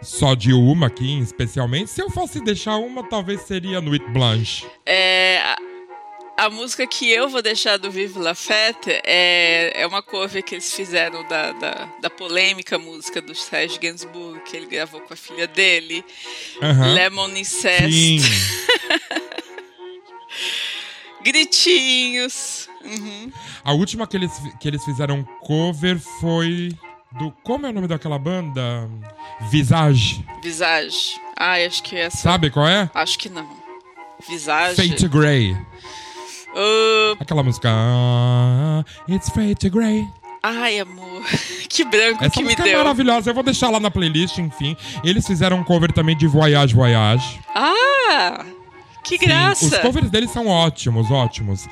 só 0.04 0.36
de 0.36 0.54
uma 0.54 0.88
aqui, 0.88 1.20
especialmente. 1.20 1.90
Se 1.90 2.02
eu 2.02 2.10
fosse 2.10 2.44
deixar 2.44 2.78
uma, 2.78 3.04
talvez 3.04 3.42
seria 3.42 3.82
Nuit 3.82 4.06
Blanche. 4.12 4.66
É. 4.86 5.42
A, 6.38 6.50
música 6.50 6.86
que 6.88 7.10
eu 7.10 7.30
vou 7.30 7.42
deixar 7.42 7.78
do 7.78 7.92
Vive 7.92 8.20
La 8.20 8.36
Fête 8.36 9.02
é, 9.06 9.72
é 9.76 9.88
uma 9.88 10.02
cover 10.02 10.44
que 10.44 10.56
eles 10.56 10.74
fizeram 10.74 11.26
da, 11.28 11.52
da, 11.54 11.90
da 12.02 12.10
polêmica 12.10 12.78
música 12.78 13.22
do 13.22 13.34
Serge 13.34 13.80
Gainsbourg, 13.80 14.42
que 14.42 14.58
ele 14.58 14.66
gravou 14.66 15.00
com 15.02 15.14
a 15.14 15.18
filha 15.18 15.48
dele, 15.48 16.04
uhum. 16.62 16.94
Lemon 16.94 17.30
Incest. 17.30 17.92
Sim. 17.92 18.20
Gritinhos. 21.24 22.68
Uhum. 22.84 23.32
A 23.64 23.74
última 23.74 24.06
que 24.06 24.18
eles, 24.18 24.32
que 24.60 24.68
eles 24.68 24.84
fizeram 24.84 25.24
cover 25.42 25.98
foi 26.20 26.72
do. 27.18 27.32
Como 27.44 27.66
é 27.66 27.70
o 27.70 27.74
nome 27.74 27.88
daquela 27.88 28.18
banda? 28.20 28.90
Visage. 29.50 30.26
Visage. 30.42 31.20
Ah, 31.38 31.56
acho 31.56 31.84
que 31.84 31.96
é 31.96 32.02
essa. 32.02 32.18
Sabe 32.18 32.50
qual 32.50 32.68
é? 32.68 32.90
Acho 32.94 33.18
que 33.18 33.30
não. 33.30 33.48
Visage. 34.28 34.76
Fate 34.76 35.08
Grey. 35.08 35.54
Uh... 36.56 37.18
Aquela 37.20 37.44
música. 37.44 37.70
It's 39.10 39.30
Fate 39.30 39.70
Grey. 39.70 40.08
Ai, 40.46 40.80
amor, 40.80 41.24
que 41.70 41.86
branco 41.86 42.22
Essa 42.22 42.30
que 42.30 42.44
música 42.44 42.64
me 42.64 42.70
é 42.70 42.74
deu. 42.74 42.84
maravilhosa, 42.84 43.30
eu 43.30 43.34
vou 43.34 43.44
deixar 43.44 43.70
lá 43.70 43.80
na 43.80 43.90
playlist, 43.90 44.40
enfim. 44.40 44.76
Eles 45.02 45.26
fizeram 45.26 45.58
um 45.58 45.64
cover 45.64 45.94
também 45.94 46.18
de 46.18 46.28
Voyage 46.28 46.76
Voyage. 46.76 47.40
Ah, 47.56 48.44
que 49.06 49.18
Sim, 49.18 49.26
graça. 49.26 49.66
Os 49.66 49.78
covers 49.78 50.10
deles 50.10 50.32
são 50.32 50.48
ótimos, 50.48 51.10
ótimos 51.10 51.66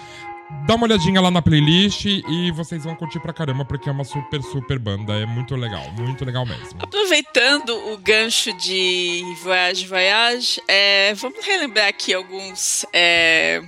dá 0.65 0.75
uma 0.75 0.86
olhadinha 0.86 1.20
lá 1.22 1.31
na 1.31 1.41
playlist 1.41 2.05
e 2.05 2.51
vocês 2.51 2.84
vão 2.84 2.96
curtir 2.96 3.20
pra 3.20 3.34
caramba, 3.34 3.65
porque 3.65 3.89
é 3.89 3.91
uma 3.91 4.03
super, 4.03 4.41
super 4.41 4.79
banda. 4.79 5.13
É 5.13 5.25
muito 5.25 5.55
legal, 5.55 5.91
muito 5.91 6.24
legal 6.25 6.46
mesmo. 6.46 6.79
Aproveitando 6.79 7.70
o 7.91 7.98
gancho 7.98 8.53
de 8.53 9.24
Voyage 9.43 9.88
Voyage, 9.88 10.62
é, 10.67 11.13
vamos 11.15 11.46
relembrar 11.46 11.88
aqui 11.88 12.13
alguns 12.13 12.86
é, 12.93 13.62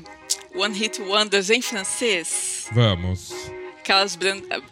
One 0.56 0.78
Hit 0.78 1.02
Wonders 1.02 1.50
em 1.50 1.62
francês? 1.62 2.68
Vamos. 2.72 3.34
Aquelas, 3.84 4.18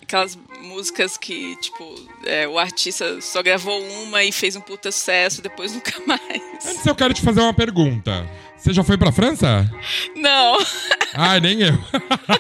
aquelas 0.02 0.40
músicas 0.62 1.18
que, 1.18 1.58
tipo, 1.58 1.96
é, 2.26 2.48
o 2.48 2.58
artista 2.58 3.20
só 3.20 3.44
gravou 3.44 3.78
uma 4.04 4.24
e 4.24 4.32
fez 4.32 4.56
um 4.56 4.62
puta 4.62 4.90
sucesso, 4.90 5.42
depois 5.42 5.74
nunca 5.76 5.92
mais. 6.08 6.66
Antes 6.66 6.86
eu 6.86 6.96
quero 6.96 7.14
te 7.14 7.22
fazer 7.22 7.42
uma 7.42 7.54
pergunta. 7.54 8.26
Você 8.58 8.72
já 8.72 8.84
foi 8.86 8.98
pra 8.98 9.12
França? 9.12 9.70
Não. 10.16 10.58
Ah, 11.14 11.38
nem 11.42 11.62
eu. 11.62 11.78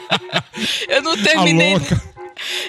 eu 0.88 1.02
não 1.02 1.22
terminei. 1.22 1.76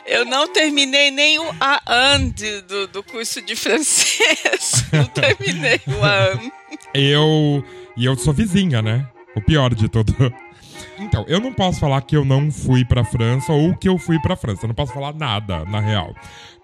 Eu 0.05 0.25
não 0.25 0.53
terminei 0.53 1.13
nem 1.13 1.39
o 1.39 1.45
AN 1.87 2.33
do, 2.67 2.89
do 2.89 3.03
curso 3.05 3.41
de 3.41 3.55
francês. 3.55 4.85
Não 4.93 5.07
terminei 5.07 5.81
o 5.87 6.05
AN. 6.05 6.51
Eu. 6.93 7.65
E 7.97 8.05
eu 8.05 8.15
sou 8.17 8.35
vizinha, 8.35 8.83
né? 8.83 9.07
O 9.35 9.41
pior 9.41 9.75
de 9.75 9.89
tudo. 9.89 10.15
Então, 11.03 11.25
eu 11.27 11.41
não 11.41 11.53
posso 11.53 11.81
falar 11.81 12.01
que 12.03 12.17
eu 12.17 12.25
não 12.25 12.51
fui 12.51 12.85
pra 12.85 13.05
França 13.05 13.53
ou 13.53 13.75
que 13.75 13.89
eu 13.89 13.99
fui 13.99 14.19
pra 14.21 14.37
França. 14.37 14.65
Eu 14.65 14.69
não 14.69 14.75
posso 14.75 14.93
falar 14.93 15.13
nada, 15.13 15.65
na 15.65 15.81
real. 15.81 16.15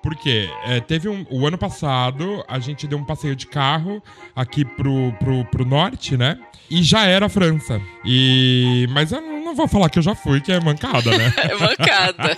Porque 0.03 0.49
é, 0.65 0.81
teve 0.81 1.09
um. 1.09 1.27
O 1.29 1.47
ano 1.47 1.59
passado, 1.59 2.45
a 2.47 2.59
gente 2.61 2.87
deu 2.87 2.99
um 2.99 3.05
passeio 3.05 3.35
de 3.35 3.47
carro 3.47 4.01
aqui 4.35 4.65
pro, 4.65 5.13
pro, 5.19 5.45
pro 5.47 5.65
norte, 5.65 6.17
né? 6.17 6.39
E 6.71 6.83
já 6.83 7.05
era 7.05 7.29
França. 7.29 7.81
E. 8.05 8.87
Mas 8.91 9.11
eu 9.11 9.21
não 9.21 9.57
vou 9.57 9.67
falar 9.67 9.91
que 9.91 9.99
eu 9.99 10.03
já 10.03 10.15
fui, 10.15 10.41
que 10.41 10.53
é 10.53 10.61
mancada, 10.61 11.17
né? 11.17 11.33
é 11.43 11.55
mancada. 11.55 12.37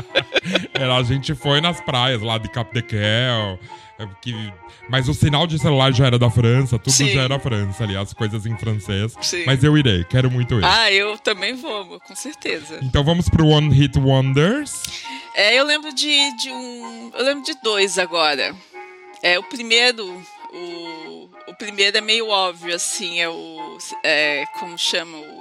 era, 0.72 0.96
a 0.96 1.02
gente 1.02 1.34
foi 1.34 1.60
nas 1.60 1.80
praias 1.80 2.22
lá 2.22 2.38
de 2.38 2.48
Cap 2.48 2.72
de 2.72 2.82
Quel. 2.82 3.58
É, 3.98 4.06
que, 4.22 4.32
mas 4.88 5.08
o 5.08 5.14
sinal 5.14 5.46
de 5.46 5.58
celular 5.58 5.92
já 5.92 6.06
era 6.06 6.18
da 6.18 6.30
França, 6.30 6.78
tudo 6.78 6.92
Sim. 6.92 7.08
já 7.10 7.22
era 7.22 7.38
França 7.38 7.82
ali, 7.82 7.96
as 7.96 8.12
coisas 8.12 8.46
em 8.46 8.56
francês. 8.56 9.14
Sim. 9.20 9.42
Mas 9.44 9.64
eu 9.64 9.76
irei, 9.76 10.04
quero 10.04 10.30
muito 10.30 10.54
ir. 10.54 10.64
Ah, 10.64 10.90
eu 10.92 11.18
também 11.18 11.54
vou, 11.56 11.98
com 12.00 12.14
certeza. 12.14 12.78
Então 12.80 13.02
vamos 13.02 13.28
pro 13.28 13.46
One 13.46 13.74
Hit 13.74 13.98
Wonders. 13.98 14.72
É, 15.34 15.58
eu 15.58 15.64
lembro 15.64 15.92
de, 15.92 16.36
de 16.36 16.50
um. 16.50 17.10
Eu 17.14 17.24
lembro 17.24 17.44
de 17.44 17.54
dois 17.62 17.98
agora. 17.98 18.54
É, 19.22 19.38
o 19.38 19.42
primeiro. 19.42 20.06
O, 20.52 21.28
o 21.48 21.54
primeiro 21.58 21.98
é 21.98 22.00
meio 22.00 22.28
óbvio, 22.28 22.74
assim, 22.74 23.20
é 23.20 23.28
o. 23.28 23.78
É, 24.04 24.44
como 24.58 24.78
chama 24.78 25.18
o 25.18 25.37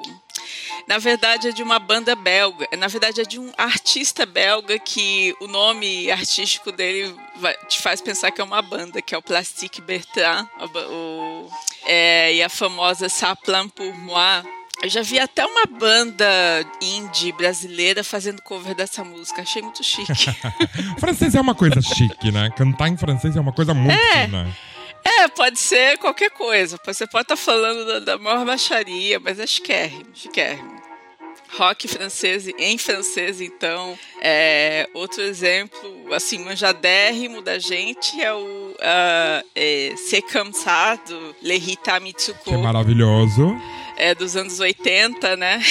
na 0.87 0.97
verdade 0.97 1.49
é 1.49 1.51
de 1.51 1.61
uma 1.61 1.77
banda 1.79 2.15
belga. 2.15 2.65
Na 2.77 2.87
verdade 2.87 3.19
é 3.19 3.25
de 3.25 3.37
um 3.37 3.51
artista 3.57 4.25
belga 4.25 4.79
que 4.79 5.35
o 5.41 5.47
nome 5.47 6.09
artístico 6.09 6.71
dele 6.71 7.13
vai, 7.35 7.53
te 7.67 7.79
faz 7.81 7.99
pensar 7.99 8.31
que 8.31 8.39
é 8.39 8.43
uma 8.43 8.61
banda, 8.61 9.01
que 9.01 9.13
é 9.13 9.17
o 9.17 9.21
Plastique 9.21 9.81
Bertrand, 9.81 10.47
o, 10.89 11.49
é, 11.85 12.33
e 12.35 12.41
a 12.41 12.47
famosa 12.47 13.09
Saplan 13.09 13.67
pour 13.67 13.93
moi. 13.97 14.43
Eu 14.81 14.89
já 14.89 15.01
vi 15.01 15.19
até 15.19 15.43
uma 15.43 15.65
banda 15.65 16.25
indie 16.79 17.31
brasileira 17.31 18.03
fazendo 18.03 18.41
cover 18.43 18.75
dessa 18.75 19.03
música. 19.03 19.41
Achei 19.41 19.61
muito 19.61 19.83
chique. 19.83 20.13
francês 20.99 21.33
é 21.33 21.41
uma 21.41 21.55
coisa 21.55 21.81
chique, 21.81 22.31
né? 22.31 22.51
Cantar 22.55 22.87
em 22.87 22.95
francês 22.95 23.35
é 23.35 23.39
uma 23.41 23.51
coisa 23.51 23.73
muito 23.73 23.99
é. 23.99 24.25
fina. 24.25 24.55
É, 25.03 25.27
pode 25.29 25.57
ser 25.57 25.97
qualquer 25.97 26.29
coisa. 26.29 26.79
Você 26.85 27.07
pode 27.07 27.23
estar 27.23 27.35
falando 27.35 27.87
da, 27.87 27.99
da 27.99 28.17
maior 28.19 28.45
baixaria, 28.45 29.19
mas 29.19 29.39
é 29.39 29.47
chiquérrimo, 29.47 30.11
chiquérrimo 30.13 30.76
rock 31.55 31.87
francês 31.87 32.47
em 32.47 32.77
francês, 32.77 33.41
então. 33.41 33.97
É, 34.21 34.87
outro 34.93 35.21
exemplo, 35.21 36.13
assim, 36.13 36.39
manjadérrimo 36.39 37.41
da 37.41 37.59
gente 37.59 38.19
é 38.21 38.33
o 38.33 38.71
uh, 38.71 39.45
é, 39.55 39.93
do 41.07 41.35
Lerita 41.41 41.99
Mitsuko. 41.99 42.43
Que 42.43 42.53
é 42.53 42.57
maravilhoso. 42.57 43.55
É, 43.97 44.13
dos 44.13 44.35
anos 44.35 44.59
80, 44.59 45.35
né? 45.35 45.61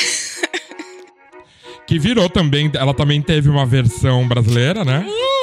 que 1.87 1.99
virou 1.99 2.29
também, 2.29 2.71
ela 2.75 2.93
também 2.95 3.23
teve 3.23 3.49
uma 3.49 3.65
versão 3.65 4.27
brasileira, 4.27 4.85
né? 4.85 5.07
Uh! 5.07 5.36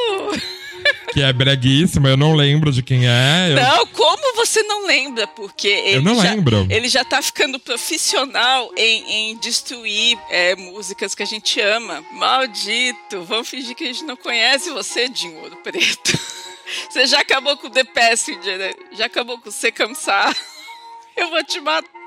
Que 1.14 1.22
é 1.22 1.32
breguíssima, 1.32 2.10
eu 2.10 2.18
não 2.18 2.34
lembro 2.34 2.72
de 2.72 2.82
quem 2.82 3.08
é. 3.08 3.52
Eu... 3.52 3.56
Não, 3.56 3.86
como 3.88 4.36
você 4.36 4.64
não 4.64 4.88
lembra? 4.88 5.28
Porque 5.28 5.68
ele, 5.68 5.98
eu 5.98 6.02
não 6.02 6.16
já, 6.16 6.22
lembro. 6.24 6.68
ele 6.70 6.90
já 6.90 7.06
tá 7.06 7.22
ficando 7.22 7.60
profissional 7.60 8.72
em, 8.76 9.32
em 9.32 9.38
destruir 9.38 10.18
é, 10.32 10.56
músicas 10.56 11.14
que 11.14 11.22
a 11.22 11.26
gente 11.26 11.62
ama. 11.62 12.04
Maldito, 12.14 13.24
vamos 13.24 13.48
fingir 13.48 13.76
que 13.76 13.84
a 13.84 13.88
gente 13.88 14.04
não 14.04 14.16
conhece 14.16 14.72
você, 14.72 15.08
de 15.08 15.28
Ouro 15.28 15.58
Preto. 15.58 16.20
Você 16.90 17.06
já 17.06 17.20
acabou 17.20 17.58
com 17.58 17.68
o 17.68 17.70
The 17.70 17.84
Passenger, 17.84 18.58
né? 18.58 18.72
já 18.94 19.06
acabou 19.06 19.38
com 19.38 19.50
o 19.50 19.52
Se 19.52 19.72
Cansar. 19.72 20.36
Eu 21.16 21.30
vou 21.30 21.44
te 21.44 21.60
matar. 21.60 22.03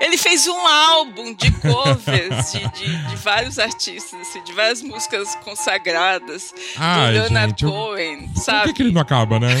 Ele 0.00 0.16
fez 0.16 0.46
um 0.46 0.66
álbum 0.66 1.34
de 1.34 1.50
covers 1.52 2.52
de, 2.52 2.68
de, 2.72 3.08
de, 3.08 3.16
vários 3.16 3.58
artistas, 3.58 4.20
assim, 4.20 4.42
de 4.42 4.52
várias 4.52 4.82
músicas 4.82 5.34
consagradas 5.36 6.54
Ai, 6.76 7.12
do 7.12 7.20
Leonard 7.20 7.50
gente, 7.50 7.64
Cohen, 7.64 8.30
eu... 8.34 8.42
sabe? 8.42 8.60
Por 8.60 8.68
que, 8.68 8.74
que 8.74 8.82
ele 8.82 8.92
não 8.92 9.02
acaba, 9.02 9.38
né? 9.38 9.48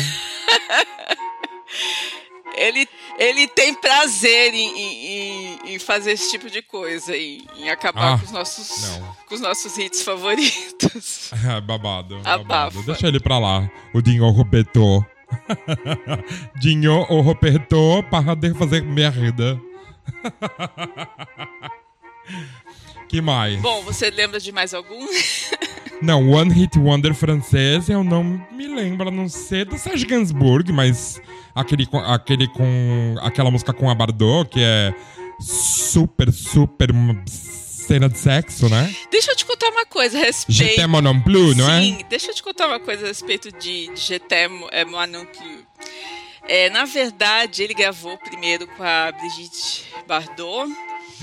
ele, 2.56 2.88
ele 3.18 3.48
tem 3.48 3.74
prazer 3.74 4.54
em, 4.54 4.78
em, 4.78 5.58
em, 5.74 5.78
fazer 5.78 6.12
esse 6.12 6.30
tipo 6.30 6.50
de 6.50 6.62
coisa, 6.62 7.16
em, 7.16 7.46
em 7.56 7.70
acabar 7.70 8.14
ah, 8.14 8.18
com, 8.18 8.24
os 8.26 8.32
nossos, 8.32 9.00
com 9.26 9.34
os 9.34 9.40
nossos 9.40 9.76
hits 9.78 10.02
favoritos. 10.02 11.30
É, 11.46 11.60
babado, 11.60 12.18
babado. 12.20 12.82
Deixa 12.82 13.06
ele 13.06 13.20
pra 13.20 13.38
lá, 13.38 13.70
o 13.94 14.02
Dinho 14.02 14.28
Roberto. 14.30 15.04
Dinho 16.60 17.02
Roberto 17.02 18.04
para 18.10 18.34
de 18.34 18.52
fazer 18.54 18.82
merda. 18.82 19.60
Que 23.08 23.20
mais? 23.20 23.60
Bom, 23.60 23.82
você 23.82 24.10
lembra 24.10 24.38
de 24.38 24.52
mais 24.52 24.72
algum? 24.72 25.06
não, 26.00 26.30
One 26.30 26.52
Hit 26.52 26.78
Wonder 26.78 27.14
francês 27.14 27.88
eu 27.88 28.04
não 28.04 28.22
me 28.52 28.66
lembro, 28.68 29.08
a 29.08 29.10
não 29.10 29.28
ser 29.28 29.66
do 29.66 29.76
Serge 29.78 30.06
Gainsbourg, 30.06 30.72
mas 30.72 31.20
aquele, 31.54 31.88
aquele 32.06 32.48
com. 32.48 33.16
aquela 33.20 33.50
música 33.50 33.72
com 33.72 33.90
a 33.90 33.94
Bardot, 33.94 34.48
que 34.50 34.60
é 34.60 34.94
super, 35.40 36.32
super 36.32 36.90
cena 37.90 38.08
de 38.08 38.18
sexo, 38.18 38.68
né? 38.68 38.94
Deixa 39.10 39.32
eu 39.32 39.36
te 39.36 39.44
contar 39.44 39.68
uma 39.70 39.84
coisa 39.84 40.16
a 40.18 40.20
respeito. 40.20 40.56
Je 40.56 40.76
t'aime 40.76 41.00
non 41.00 41.20
plus, 41.20 41.56
não 41.56 41.68
é? 41.68 41.80
Sim, 41.80 41.98
deixa 42.08 42.30
eu 42.30 42.34
te 42.34 42.42
contar 42.42 42.68
uma 42.68 42.78
coisa 42.78 43.04
a 43.04 43.08
respeito 43.08 43.50
de, 43.50 43.88
de 43.88 44.00
Je 44.00 44.18
t'aime 44.20 44.64
moi 44.88 45.06
non 45.08 45.24
plus. 45.24 45.66
É, 46.48 46.70
na 46.70 46.84
verdade, 46.84 47.62
ele 47.62 47.74
gravou 47.74 48.16
primeiro 48.18 48.66
com 48.66 48.82
a 48.82 49.12
Brigitte 49.12 49.84
Bardot. 50.06 50.68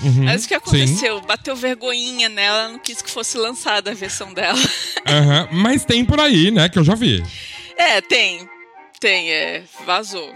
Uhum, 0.02 0.24
Mas 0.24 0.44
o 0.44 0.48
que 0.48 0.54
sim. 0.54 0.58
aconteceu? 0.58 1.20
Bateu 1.20 1.56
vergonhinha 1.56 2.28
nela, 2.28 2.68
não 2.68 2.78
quis 2.78 3.02
que 3.02 3.10
fosse 3.10 3.36
lançada 3.36 3.90
a 3.90 3.94
versão 3.94 4.32
dela. 4.32 4.58
Aham, 5.06 5.48
Mas 5.52 5.84
tem 5.84 6.04
por 6.04 6.20
aí, 6.20 6.50
né? 6.50 6.68
Que 6.68 6.78
eu 6.78 6.84
já 6.84 6.94
vi. 6.94 7.22
É, 7.76 8.00
tem. 8.00 8.48
Tem, 9.00 9.30
é, 9.30 9.62
vazou. 9.84 10.32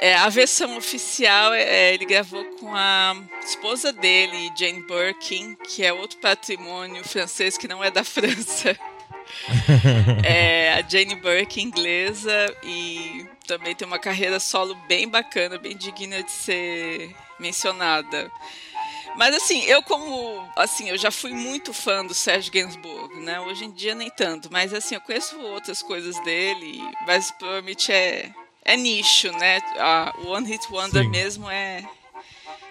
É, 0.00 0.14
a 0.14 0.28
versão 0.28 0.76
oficial, 0.76 1.52
é, 1.52 1.92
ele 1.92 2.04
gravou 2.04 2.44
com 2.60 2.72
a 2.74 3.16
esposa 3.44 3.92
dele, 3.92 4.52
Jane 4.56 4.84
Birkin, 4.86 5.56
que 5.56 5.84
é 5.84 5.92
outro 5.92 6.18
patrimônio 6.18 7.02
francês 7.02 7.58
que 7.58 7.66
não 7.66 7.82
é 7.82 7.90
da 7.90 8.02
França. 8.04 8.76
É, 10.24 10.72
a 10.72 10.88
Jane 10.88 11.14
Birkin, 11.16 11.62
inglesa, 11.62 12.54
e 12.64 13.26
também 13.48 13.74
tem 13.74 13.88
uma 13.88 13.98
carreira 13.98 14.38
solo 14.38 14.76
bem 14.86 15.08
bacana, 15.08 15.58
bem 15.58 15.74
digna 15.74 16.22
de 16.22 16.30
ser 16.30 17.16
mencionada. 17.40 18.30
Mas 19.16 19.34
assim, 19.34 19.62
eu 19.64 19.82
como, 19.82 20.46
assim, 20.54 20.90
eu 20.90 20.98
já 20.98 21.10
fui 21.10 21.32
muito 21.32 21.72
fã 21.72 22.04
do 22.04 22.14
Serge 22.14 22.50
Gainsbourg, 22.50 23.16
né? 23.20 23.40
Hoje 23.40 23.64
em 23.64 23.72
dia 23.72 23.94
nem 23.94 24.10
tanto, 24.10 24.48
mas 24.52 24.72
assim, 24.72 24.94
eu 24.94 25.00
conheço 25.00 25.40
outras 25.40 25.82
coisas 25.82 26.22
dele, 26.22 26.80
mas 27.06 27.30
provavelmente 27.32 27.90
é, 27.90 28.30
é 28.64 28.76
nicho, 28.76 29.32
né? 29.32 29.60
A 29.78 30.12
o 30.18 30.28
One 30.28 30.46
Hit 30.46 30.70
Wonder 30.70 31.02
Sim. 31.02 31.10
mesmo 31.10 31.50
é, 31.50 31.82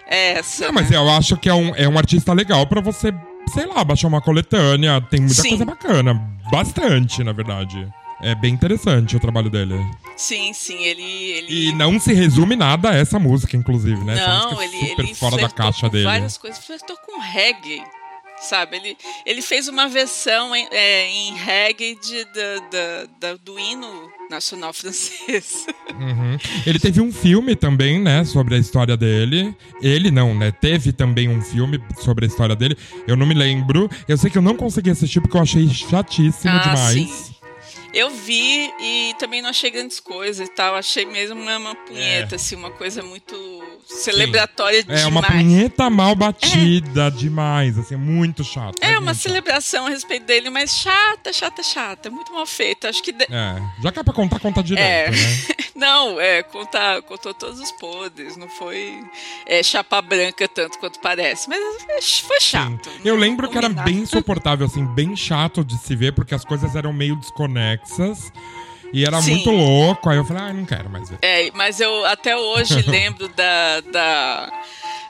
é 0.06 0.38
essa. 0.38 0.66
Não, 0.66 0.72
mas 0.72 0.88
né? 0.88 0.96
eu 0.96 1.10
acho 1.10 1.36
que 1.36 1.48
é 1.48 1.54
um, 1.54 1.74
é 1.74 1.88
um 1.88 1.98
artista 1.98 2.32
legal 2.32 2.66
pra 2.66 2.80
você, 2.80 3.12
sei 3.52 3.66
lá, 3.66 3.82
baixar 3.82 4.06
uma 4.06 4.22
coletânea. 4.22 5.00
Tem 5.00 5.20
muita 5.20 5.42
Sim. 5.42 5.48
coisa 5.50 5.64
bacana. 5.64 6.14
Bastante, 6.50 7.24
na 7.24 7.32
verdade. 7.32 7.92
É 8.20 8.34
bem 8.34 8.52
interessante 8.52 9.16
o 9.16 9.20
trabalho 9.20 9.48
dele. 9.48 9.74
Sim, 10.16 10.52
sim, 10.52 10.82
ele. 10.82 11.02
ele... 11.02 11.68
E 11.68 11.72
não 11.72 12.00
se 12.00 12.12
resume 12.12 12.56
nada 12.56 12.90
a 12.90 12.94
essa 12.96 13.18
música, 13.18 13.56
inclusive, 13.56 14.02
né? 14.04 14.16
Não, 14.16 14.60
é 14.60 14.64
ele, 14.64 14.88
super 14.88 15.04
ele 15.04 15.14
fora 15.14 15.36
da 15.36 15.48
caixa 15.48 15.82
com 15.82 15.88
dele. 15.92 16.04
várias 16.04 16.36
coisas. 16.36 16.64
Flertou 16.64 16.96
com 17.06 17.20
reggae, 17.20 17.80
sabe? 18.40 18.76
Ele, 18.76 18.96
ele 19.24 19.40
fez 19.40 19.68
uma 19.68 19.88
versão 19.88 20.54
em, 20.56 20.66
é, 20.72 21.08
em 21.08 21.34
reggae 21.36 21.96
de, 22.02 22.24
da- 23.20 23.34
do 23.44 23.56
hino 23.58 23.86
nacional 24.28 24.72
francês. 24.74 25.66
Uhum. 25.94 26.36
Ele 26.66 26.80
teve 26.80 27.00
um 27.00 27.12
filme 27.12 27.54
também, 27.54 28.00
né, 28.00 28.24
sobre 28.24 28.56
a 28.56 28.58
história 28.58 28.96
dele. 28.96 29.54
Ele 29.80 30.10
não, 30.10 30.34
né? 30.34 30.50
Teve 30.50 30.92
também 30.92 31.28
um 31.28 31.40
filme 31.40 31.80
sobre 32.00 32.24
a 32.24 32.28
história 32.28 32.56
dele. 32.56 32.76
Eu 33.06 33.16
não 33.16 33.24
me 33.26 33.34
lembro. 33.34 33.88
Eu 34.08 34.18
sei 34.18 34.28
que 34.28 34.38
eu 34.38 34.42
não 34.42 34.56
consegui 34.56 34.90
assistir 34.90 35.20
porque 35.20 35.36
eu 35.36 35.40
achei 35.42 35.68
chatíssimo 35.68 36.52
Ah, 36.52 36.58
demais. 36.58 37.10
sim. 37.10 37.37
Eu 37.92 38.10
vi 38.10 38.72
e 38.80 39.14
também 39.18 39.40
não 39.40 39.50
achei 39.50 39.70
grandes 39.70 39.98
coisas 40.00 40.46
e 40.46 40.50
tal. 40.50 40.74
Achei 40.74 41.06
mesmo 41.06 41.40
uma, 41.40 41.56
uma 41.56 41.74
punheta, 41.74 42.36
assim, 42.36 42.54
uma 42.54 42.70
coisa 42.70 43.02
muito 43.02 43.36
celebratória 43.88 44.78
É 44.80 44.82
demais. 44.82 45.06
uma 45.06 45.22
punheta 45.22 45.88
mal 45.90 46.14
batida 46.14 47.10
demais, 47.10 47.78
assim, 47.78 47.96
muito 47.96 48.44
chato. 48.44 48.76
É 48.80 48.90
uma 48.90 49.00
muito 49.00 49.14
chato. 49.16 49.22
celebração 49.22 49.86
a 49.86 49.90
respeito 49.90 50.26
dele, 50.26 50.50
mas 50.50 50.70
chata, 50.76 51.32
chata, 51.32 51.62
chata. 51.62 52.10
Muito 52.10 52.32
mal 52.32 52.46
feita. 52.46 52.88
Acho 52.88 53.02
que. 53.02 53.12
de- 53.12 53.24
É, 53.24 53.56
já 53.82 53.90
que 53.90 53.98
é 53.98 54.02
pra 54.02 54.12
contar, 54.12 54.38
conta 54.40 54.62
direto, 54.62 55.08
É. 55.08 55.10
né? 55.10 55.18
Não, 55.78 56.20
é, 56.20 56.42
contar, 56.42 57.00
contou 57.02 57.32
todos 57.32 57.60
os 57.60 57.70
podres, 57.70 58.36
não 58.36 58.48
foi 58.48 59.00
é, 59.46 59.62
chapa 59.62 60.02
branca 60.02 60.48
tanto 60.48 60.76
quanto 60.76 60.98
parece, 60.98 61.48
mas 61.48 61.56
é, 61.88 62.02
foi 62.26 62.40
chato. 62.40 62.90
Eu 63.04 63.14
lembro 63.14 63.48
que 63.48 63.56
era 63.56 63.68
bem 63.68 63.98
insuportável, 63.98 64.66
assim, 64.66 64.84
bem 64.84 65.14
chato 65.14 65.64
de 65.64 65.78
se 65.78 65.94
ver, 65.94 66.12
porque 66.14 66.34
as 66.34 66.44
coisas 66.44 66.74
eram 66.74 66.92
meio 66.92 67.14
desconexas. 67.14 68.32
E 68.92 69.04
era 69.04 69.20
Sim. 69.20 69.32
muito 69.32 69.50
louco. 69.50 70.08
Aí 70.08 70.16
eu 70.16 70.24
falei, 70.24 70.42
ah, 70.42 70.52
não 70.52 70.64
quero 70.64 70.88
mais 70.88 71.08
ver. 71.08 71.18
É, 71.22 71.50
mas 71.54 71.80
eu 71.80 72.04
até 72.06 72.36
hoje 72.36 72.82
lembro 72.88 73.28
da, 73.28 73.80
da 73.92 74.52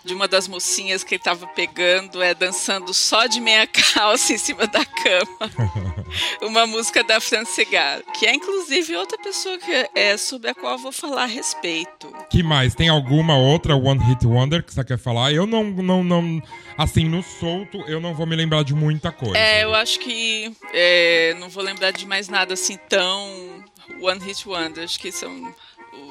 de 0.08 0.14
uma 0.14 0.26
das 0.26 0.48
mocinhas 0.48 1.04
que 1.04 1.14
ele 1.14 1.22
tava 1.22 1.46
pegando, 1.48 2.22
é 2.22 2.34
dançando 2.34 2.94
só 2.94 3.26
de 3.26 3.40
meia 3.40 3.66
calça 3.66 4.32
em 4.32 4.38
cima 4.38 4.66
da 4.66 4.82
cama. 4.82 5.52
uma 6.40 6.66
música 6.66 7.04
da 7.04 7.20
Fran 7.20 7.44
Segar, 7.44 8.00
que 8.14 8.26
é 8.26 8.34
inclusive 8.34 8.96
outra 8.96 9.18
pessoa 9.18 9.58
que 9.58 9.70
é 9.94 10.16
sobre 10.16 10.48
a 10.50 10.54
qual 10.54 10.72
eu 10.72 10.78
vou 10.78 10.92
falar 10.92 11.24
a 11.24 11.26
respeito. 11.26 12.10
Que 12.30 12.42
mais? 12.42 12.74
Tem 12.74 12.88
alguma 12.88 13.36
outra 13.36 13.76
One 13.76 14.02
Hit 14.02 14.26
Wonder 14.26 14.64
que 14.64 14.72
você 14.72 14.82
quer 14.82 14.98
falar? 14.98 15.30
Eu 15.32 15.46
não, 15.46 15.64
não, 15.64 16.02
não. 16.02 16.42
Assim, 16.76 17.04
no 17.04 17.22
solto, 17.22 17.78
eu 17.86 18.00
não 18.00 18.14
vou 18.14 18.26
me 18.26 18.34
lembrar 18.34 18.64
de 18.64 18.74
muita 18.74 19.12
coisa. 19.12 19.36
É, 19.36 19.62
eu 19.62 19.74
acho 19.74 20.00
que 20.00 20.50
é, 20.72 21.36
não 21.38 21.50
vou 21.50 21.62
lembrar 21.62 21.90
de 21.90 22.06
mais 22.06 22.28
nada 22.28 22.54
assim 22.54 22.78
tão 22.88 23.62
One 24.00 24.24
Hit 24.24 24.48
Wonders, 24.48 24.96
que 24.96 25.12
são 25.12 25.54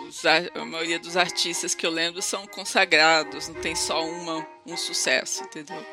os, 0.08 0.26
a 0.26 0.66
maioria 0.66 1.00
dos 1.00 1.18
artistas 1.18 1.76
que 1.76 1.86
eu 1.86 1.92
lembro 1.92 2.22
são 2.22 2.48
consagrados, 2.48 3.48
não 3.48 3.56
tem 3.56 3.76
só 3.76 4.04
uma, 4.06 4.48
um 4.66 4.78
sucesso, 4.78 5.44
entendeu? 5.44 5.86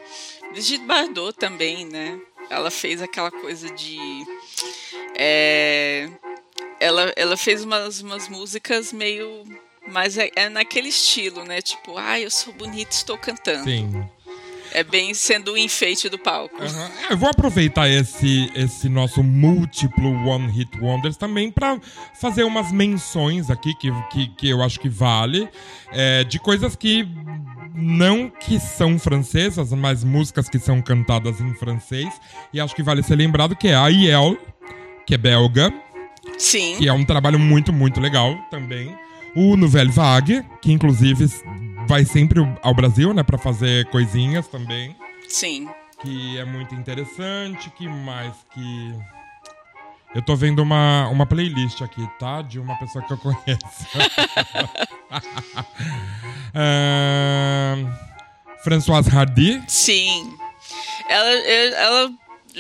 Brigitte 0.50 0.85
Bardot 0.85 1.37
também, 1.37 1.85
né? 1.87 2.20
Ela 2.50 2.70
fez 2.70 3.03
aquela 3.03 3.31
coisa 3.31 3.70
de. 3.70 3.98
é, 5.16 6.09
ela, 6.79 7.12
ela 7.16 7.37
fez 7.37 7.64
umas, 7.64 8.00
umas 8.00 8.29
músicas 8.29 8.92
meio. 8.92 9.44
Mas 9.87 10.16
é, 10.16 10.31
é 10.35 10.48
naquele 10.48 10.88
estilo, 10.88 11.44
né? 11.44 11.61
Tipo, 11.61 11.98
ah, 11.98 12.18
eu 12.18 12.31
sou 12.31 12.53
bonita, 12.55 12.94
estou 12.94 13.18
cantando. 13.18 13.64
Sim. 13.64 14.09
É 14.75 14.83
bem 14.83 15.15
sendo 15.15 15.53
o 15.53 15.57
enfeite 15.57 16.09
do 16.09 16.19
palco. 16.19 16.57
É, 16.61 17.13
eu 17.13 17.17
vou 17.17 17.29
aproveitar 17.29 17.89
esse, 17.89 18.51
esse 18.57 18.89
nosso 18.89 19.23
múltiplo 19.23 20.11
One 20.27 20.51
Hit 20.51 20.77
Wonders 20.81 21.17
também 21.17 21.49
pra 21.49 21.79
fazer 22.21 22.43
umas 22.43 22.73
menções 22.73 23.51
aqui 23.51 23.73
que, 23.77 23.93
que, 24.11 24.27
que 24.35 24.49
eu 24.49 24.61
acho 24.61 24.81
que 24.81 24.89
vale 24.89 25.49
é, 25.93 26.25
de 26.25 26.41
coisas 26.41 26.75
que 26.75 27.07
não 27.73 28.29
que 28.29 28.59
são 28.59 28.99
francesas, 28.99 29.71
mas 29.71 30.03
músicas 30.03 30.49
que 30.49 30.59
são 30.59 30.83
cantadas 30.83 31.41
em 31.41 31.55
francês 31.55 32.13
e 32.53 32.61
acho 32.61 32.75
que 32.75 32.83
vale 32.83 33.03
ser 33.03 33.15
lembrado 33.15 33.55
que 33.55 33.69
é 33.69 33.75
a 33.75 33.85
Aiel, 33.85 34.37
que 35.07 35.15
é 35.15 35.19
belga, 35.19 35.73
Sim. 36.37 36.77
que 36.79 36.89
é 36.89 36.93
um 36.93 37.05
trabalho 37.05 37.39
muito, 37.39 37.73
muito 37.73 38.01
legal 38.01 38.37
também. 38.51 38.93
O 39.37 39.57
Nouvelle 39.57 39.91
Vague, 39.91 40.45
que 40.61 40.73
inclusive 40.73 41.27
vai 41.87 42.05
sempre 42.05 42.40
ao 42.62 42.75
Brasil, 42.75 43.12
né, 43.12 43.23
pra 43.23 43.38
fazer 43.38 43.88
coisinhas 43.90 44.47
também 44.49 44.97
Sim. 45.29 45.68
que 46.01 46.38
é 46.38 46.44
muito 46.44 46.75
interessante. 46.75 47.70
Que 47.70 47.88
mais 47.88 48.35
que. 48.53 48.94
Eu 50.14 50.23
tô 50.23 50.37
vendo 50.37 50.62
uma, 50.62 51.09
uma 51.09 51.27
playlist 51.27 51.83
aqui, 51.83 52.07
tá? 52.20 52.40
De 52.40 52.61
uma 52.61 52.77
pessoa 52.77 53.05
que 53.05 53.12
eu 53.12 53.18
conheço. 53.18 53.88
Ahn, 56.55 57.90
Françoise 58.62 59.11
Hardy. 59.11 59.62
Sim. 59.66 60.37
Ela, 61.09 61.31
ela 61.31 62.12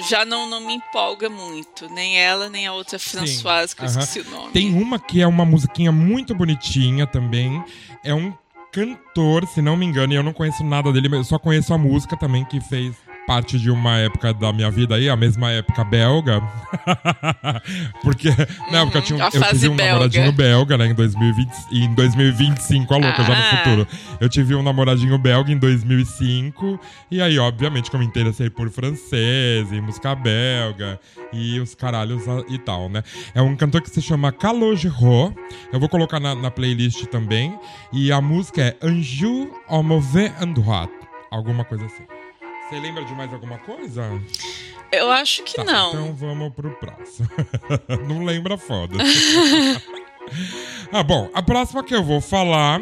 já 0.08 0.24
não, 0.24 0.48
não 0.50 0.60
me 0.60 0.74
empolga 0.74 1.30
muito. 1.30 1.88
Nem 1.88 2.18
ela, 2.18 2.48
nem 2.48 2.66
a 2.66 2.72
outra 2.72 2.98
Françoise, 2.98 3.74
que 3.74 3.82
eu 3.82 3.86
esqueci 3.86 4.20
o 4.20 4.30
nome. 4.30 4.52
Tem 4.52 4.74
uma 4.74 4.98
que 4.98 5.22
é 5.22 5.26
uma 5.26 5.44
musiquinha 5.44 5.92
muito 5.92 6.34
bonitinha 6.34 7.06
também. 7.06 7.64
É 8.02 8.12
um 8.12 8.34
cantor, 8.74 9.46
se 9.46 9.62
não 9.62 9.76
me 9.76 9.86
engano, 9.86 10.12
e 10.12 10.16
eu 10.16 10.22
não 10.22 10.32
conheço 10.32 10.64
nada 10.64 10.92
dele, 10.92 11.08
mas 11.08 11.18
eu 11.18 11.24
só 11.24 11.38
conheço 11.38 11.72
a 11.72 11.78
música 11.78 12.16
também 12.16 12.44
que 12.44 12.60
fez 12.60 12.96
parte 13.26 13.58
de 13.58 13.70
uma 13.70 13.96
época 13.98 14.32
da 14.34 14.52
minha 14.52 14.70
vida 14.70 14.94
aí, 14.96 15.08
a 15.08 15.16
mesma 15.16 15.50
época 15.50 15.82
belga. 15.84 16.42
Porque 18.02 18.28
na 18.70 18.82
época 18.82 18.98
eu, 18.98 19.02
tinha, 19.02 19.16
um- 19.18 19.20
Uhum, 19.22 19.26
a 19.26 19.30
eu 19.36 19.42
tive 19.52 19.68
um 19.68 19.76
belga. 19.76 19.92
namoradinho 19.92 20.32
belga, 20.32 20.78
né, 20.78 20.86
em 20.86 20.94
2020, 20.94 21.50
e 21.70 21.84
em 21.84 21.94
2025, 21.94 22.94
a 22.94 22.96
louca, 22.98 23.22
já 23.24 23.28
no 23.28 23.34
Ah. 23.34 23.56
futuro. 23.58 23.88
Eu 24.20 24.28
tive 24.28 24.54
um 24.54 24.62
namoradinho 24.62 25.16
belga 25.18 25.50
em 25.52 25.58
2005, 25.58 26.78
e 27.10 27.20
aí, 27.22 27.38
obviamente, 27.38 27.90
que 27.90 27.96
eu 27.96 28.00
me 28.00 28.06
interessei 28.06 28.50
por 28.50 28.68
francês 28.70 29.70
e 29.72 29.80
música 29.80 30.14
belga 30.14 30.98
e 31.32 31.58
os 31.60 31.74
caralhos 31.74 32.22
e 32.48 32.58
tal, 32.58 32.88
né? 32.88 33.02
É 33.34 33.40
um 33.42 33.56
cantor 33.56 33.80
que 33.82 33.90
se 33.90 34.02
chama 34.02 34.32
Calogero. 34.32 35.34
Eu 35.72 35.80
vou 35.80 35.88
colocar 35.88 36.20
na, 36.20 36.34
na 36.34 36.50
playlist 36.50 37.04
também. 37.06 37.58
E 37.92 38.12
a 38.12 38.20
música 38.20 38.62
é 38.62 38.86
Un 38.86 39.02
jour 39.02 39.48
au 39.68 39.82
mauvais 39.82 40.32
endroit. 40.42 40.90
Alguma 41.30 41.64
coisa 41.64 41.86
assim. 41.86 42.02
Você 42.68 42.80
lembra 42.80 43.04
de 43.04 43.14
mais 43.14 43.32
alguma 43.32 43.58
coisa? 43.58 44.02
Eu 44.90 45.10
acho 45.10 45.42
que 45.44 45.56
Tá, 45.56 45.64
não. 45.64 45.88
Então 45.90 46.14
vamos 46.14 46.54
pro 46.54 46.70
próximo. 46.76 47.28
Não 48.08 48.24
lembra 48.24 48.56
foda. 48.56 48.96
ah, 50.92 51.02
bom, 51.02 51.28
a 51.34 51.42
próxima 51.42 51.82
que 51.82 51.94
eu 51.94 52.02
vou 52.02 52.20
falar 52.20 52.80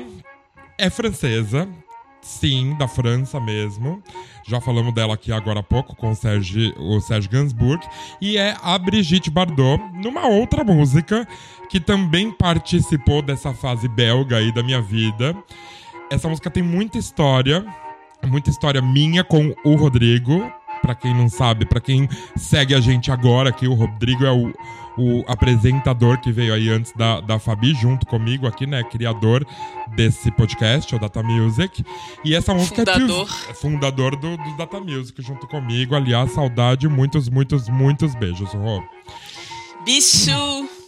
é 0.78 0.90
francesa. 0.90 1.68
Sim, 2.20 2.76
da 2.78 2.86
França 2.86 3.40
mesmo. 3.40 4.00
Já 4.46 4.60
falamos 4.60 4.94
dela 4.94 5.14
aqui 5.14 5.32
agora 5.32 5.58
há 5.58 5.62
pouco 5.62 5.96
com 5.96 6.10
o 6.10 6.14
Serge, 6.14 6.72
o 6.78 6.98
Gainsbourg. 7.28 7.84
E 8.20 8.36
é 8.36 8.56
a 8.62 8.78
Brigitte 8.78 9.28
Bardot, 9.28 9.82
numa 9.94 10.28
outra 10.28 10.62
música 10.62 11.26
que 11.68 11.80
também 11.80 12.30
participou 12.30 13.22
dessa 13.22 13.52
fase 13.52 13.88
belga 13.88 14.36
aí 14.36 14.52
da 14.52 14.62
minha 14.62 14.80
vida. 14.80 15.36
Essa 16.10 16.28
música 16.28 16.48
tem 16.48 16.62
muita 16.62 16.96
história. 16.96 17.64
Muita 18.26 18.50
história 18.50 18.80
minha 18.80 19.24
com 19.24 19.54
o 19.64 19.74
Rodrigo. 19.74 20.50
Pra 20.80 20.96
quem 20.96 21.14
não 21.14 21.28
sabe, 21.28 21.64
pra 21.64 21.80
quem 21.80 22.08
segue 22.34 22.74
a 22.74 22.80
gente 22.80 23.12
agora, 23.12 23.52
que 23.52 23.68
o 23.68 23.74
Rodrigo 23.74 24.24
é 24.24 24.32
o, 24.32 24.52
o 24.98 25.24
apresentador 25.28 26.18
que 26.20 26.32
veio 26.32 26.52
aí 26.52 26.68
antes 26.70 26.92
da, 26.96 27.20
da 27.20 27.38
Fabi, 27.38 27.72
junto 27.72 28.04
comigo 28.04 28.48
aqui, 28.48 28.66
né? 28.66 28.82
Criador 28.82 29.46
desse 29.94 30.32
podcast, 30.32 30.92
o 30.92 30.98
Data 30.98 31.22
Music. 31.22 31.84
E 32.24 32.34
essa 32.34 32.52
música 32.52 32.84
Fundador. 32.84 33.28
é 33.48 33.54
fundador 33.54 34.16
do, 34.16 34.36
do 34.36 34.56
Data 34.56 34.80
Music, 34.80 35.22
junto 35.22 35.46
comigo. 35.46 35.94
Aliás, 35.94 36.32
saudade, 36.32 36.88
muitos, 36.88 37.28
muitos, 37.28 37.68
muitos 37.68 38.16
beijos, 38.16 38.52
Rô. 38.52 38.82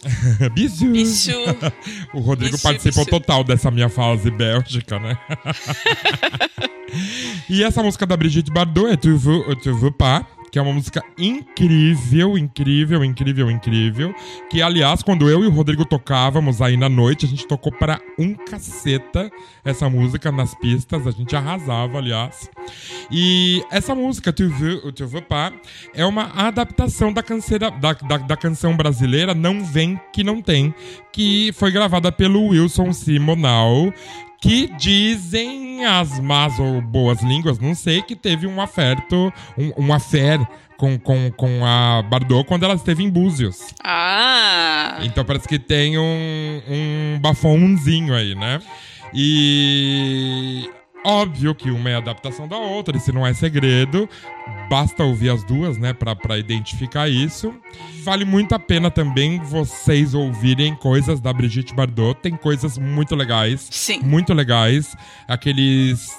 Bicho, 0.53 0.85
bicho. 0.87 1.31
O 2.13 2.19
Rodrigo 2.19 2.53
Bisu, 2.53 2.63
participou 2.63 3.05
bisu. 3.05 3.19
total 3.19 3.43
dessa 3.43 3.71
minha 3.71 3.89
fase 3.89 4.29
bélgica, 4.31 4.99
né? 4.99 5.17
e 7.49 7.63
essa 7.63 7.81
música 7.81 8.05
da 8.05 8.15
Brigitte 8.15 8.51
Bardot 8.51 8.87
é 8.87 8.95
Tu 8.95 9.17
veux 9.17 9.55
tu 9.55 9.73
veux 9.73 9.91
pas, 9.91 10.25
que 10.55 10.59
é 10.59 10.61
uma 10.61 10.71
música 10.71 11.03
incrível, 11.17 12.37
incrível, 12.37 13.03
incrível, 13.03 13.51
incrível. 13.51 14.15
Que, 14.49 14.61
aliás, 14.61 15.03
quando 15.03 15.29
eu 15.29 15.43
e 15.43 15.47
o 15.47 15.49
Rodrigo 15.49 15.83
tocávamos 15.83 16.61
aí 16.61 16.77
na 16.77 16.87
noite, 16.87 17.25
a 17.25 17.27
gente 17.27 17.45
tocou 17.45 17.73
para 17.73 17.99
um 18.17 18.33
caceta 18.33 19.29
essa 19.65 19.89
música 19.89 20.31
nas 20.31 20.55
pistas, 20.55 21.05
a 21.05 21.11
gente 21.11 21.35
arrasava, 21.35 21.97
aliás. 21.97 22.49
E 23.11 23.65
essa 23.69 23.93
música, 23.93 24.31
Tu 24.31 24.47
veux 24.47 24.93
tu 24.93 25.05
veux 25.05 25.21
pas, 25.21 25.51
é 25.93 26.05
uma 26.05 26.31
adaptação 26.33 27.11
da, 27.11 27.21
canseira, 27.21 27.69
da, 27.69 27.91
da, 27.91 28.17
da 28.19 28.37
canção 28.37 28.77
brasileira 28.77 29.35
Não 29.35 29.61
Vem 29.61 29.99
Que 30.13 30.23
Não 30.23 30.41
Tem, 30.41 30.73
que 31.11 31.51
foi 31.51 31.69
gravada 31.69 32.13
pelo 32.13 32.47
Wilson 32.47 32.93
Simonal, 32.93 33.93
que 34.41 34.67
dizem 34.77 35.85
as 35.85 36.19
más 36.19 36.59
ou 36.59 36.81
boas 36.81 37.21
línguas, 37.21 37.59
não 37.59 37.73
sei, 37.73 38.01
que 38.01 38.15
teve 38.15 38.47
um 38.47 38.61
aferto, 38.61 39.31
um, 39.57 39.85
um 39.85 39.93
affair 39.93 40.39
com, 40.77 40.99
com, 40.99 41.31
com 41.31 41.65
a 41.65 42.01
Bardot 42.03 42.45
quando 42.45 42.63
ela 42.63 42.75
esteve 42.75 43.03
em 43.03 43.09
Búzios. 43.09 43.73
Ah, 43.83 44.99
Então 45.03 45.23
parece 45.23 45.47
que 45.47 45.57
tem 45.57 45.97
um, 45.97 46.61
um 46.69 47.19
bafonzinho 47.19 48.13
aí, 48.13 48.35
né? 48.35 48.59
E 49.13 50.69
óbvio 51.05 51.55
que 51.55 51.69
uma 51.69 51.89
é 51.89 51.95
adaptação 51.95 52.47
da 52.47 52.57
outra, 52.57 52.97
isso 52.97 53.13
não 53.13 53.25
é 53.25 53.33
segredo. 53.33 54.09
Basta 54.69 55.03
ouvir 55.03 55.29
as 55.29 55.43
duas, 55.43 55.77
né, 55.77 55.93
pra 55.93 56.37
identificar 56.37 57.07
isso. 57.09 57.53
Vale 58.03 58.25
muito 58.25 58.53
a 58.55 58.59
pena 58.59 58.89
também 58.89 59.39
vocês 59.39 60.13
ouvirem 60.13 60.75
coisas 60.75 61.19
da 61.19 61.31
Brigitte 61.31 61.73
Bardot. 61.73 62.19
Tem 62.21 62.35
coisas 62.35 62.77
muito 62.77 63.15
legais. 63.15 63.67
sim. 63.71 63.99
Muito 63.99 64.33
legais. 64.33 64.95
Aqueles 65.27 66.09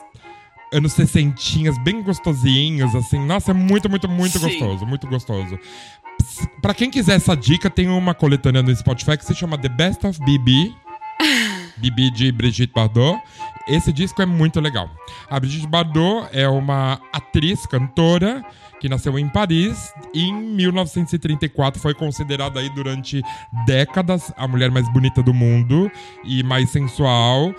anos 0.73 0.93
60 0.93 1.35
bem 1.83 2.03
gostosinhos, 2.03 2.95
assim. 2.95 3.25
Nossa, 3.25 3.51
é 3.51 3.55
muito, 3.55 3.89
muito, 3.89 4.09
muito 4.09 4.39
Sim. 4.39 4.47
gostoso. 4.47 4.87
Muito 4.87 5.07
gostoso. 5.07 5.59
Pra 6.61 6.75
quem 6.75 6.91
quiser 6.91 7.17
essa 7.17 7.37
dica, 7.37 7.69
tem 7.71 7.89
uma 7.89 8.15
coletânea 8.15 8.63
no 8.63 8.75
Spotify 8.75 9.17
que 9.17 9.25
se 9.25 9.35
chama 9.35 9.59
The 9.59 9.69
Best 9.69 10.07
of 10.07 10.19
BB. 10.25 10.73
Bibi 11.79 12.11
de 12.13 12.33
Brigitte 12.33 12.73
Bardot. 12.75 13.21
Esse 13.67 13.93
disco 13.93 14.23
é 14.23 14.27
muito 14.27 14.61
legal. 14.61 14.89
A 15.29 15.41
Brigitte 15.41 15.67
Bardot 15.67 16.29
é 16.33 16.49
uma 16.49 17.01
atriz, 17.13 17.67
cantora, 17.67 18.45
que 18.81 18.89
nasceu 18.89 19.19
em 19.19 19.29
Paris 19.29 19.93
e 20.15 20.23
em 20.25 20.33
1934 20.33 21.81
foi 21.81 21.95
considerada 21.95 22.61
aí 22.61 22.71
durante 22.71 23.21
décadas 23.67 24.33
a 24.37 24.47
mulher 24.47 24.71
mais 24.71 24.89
bonita 24.93 25.23
do 25.23 25.35
mundo 25.35 25.91
e 26.25 26.43
mais 26.43 26.71
sensual. 26.71 27.53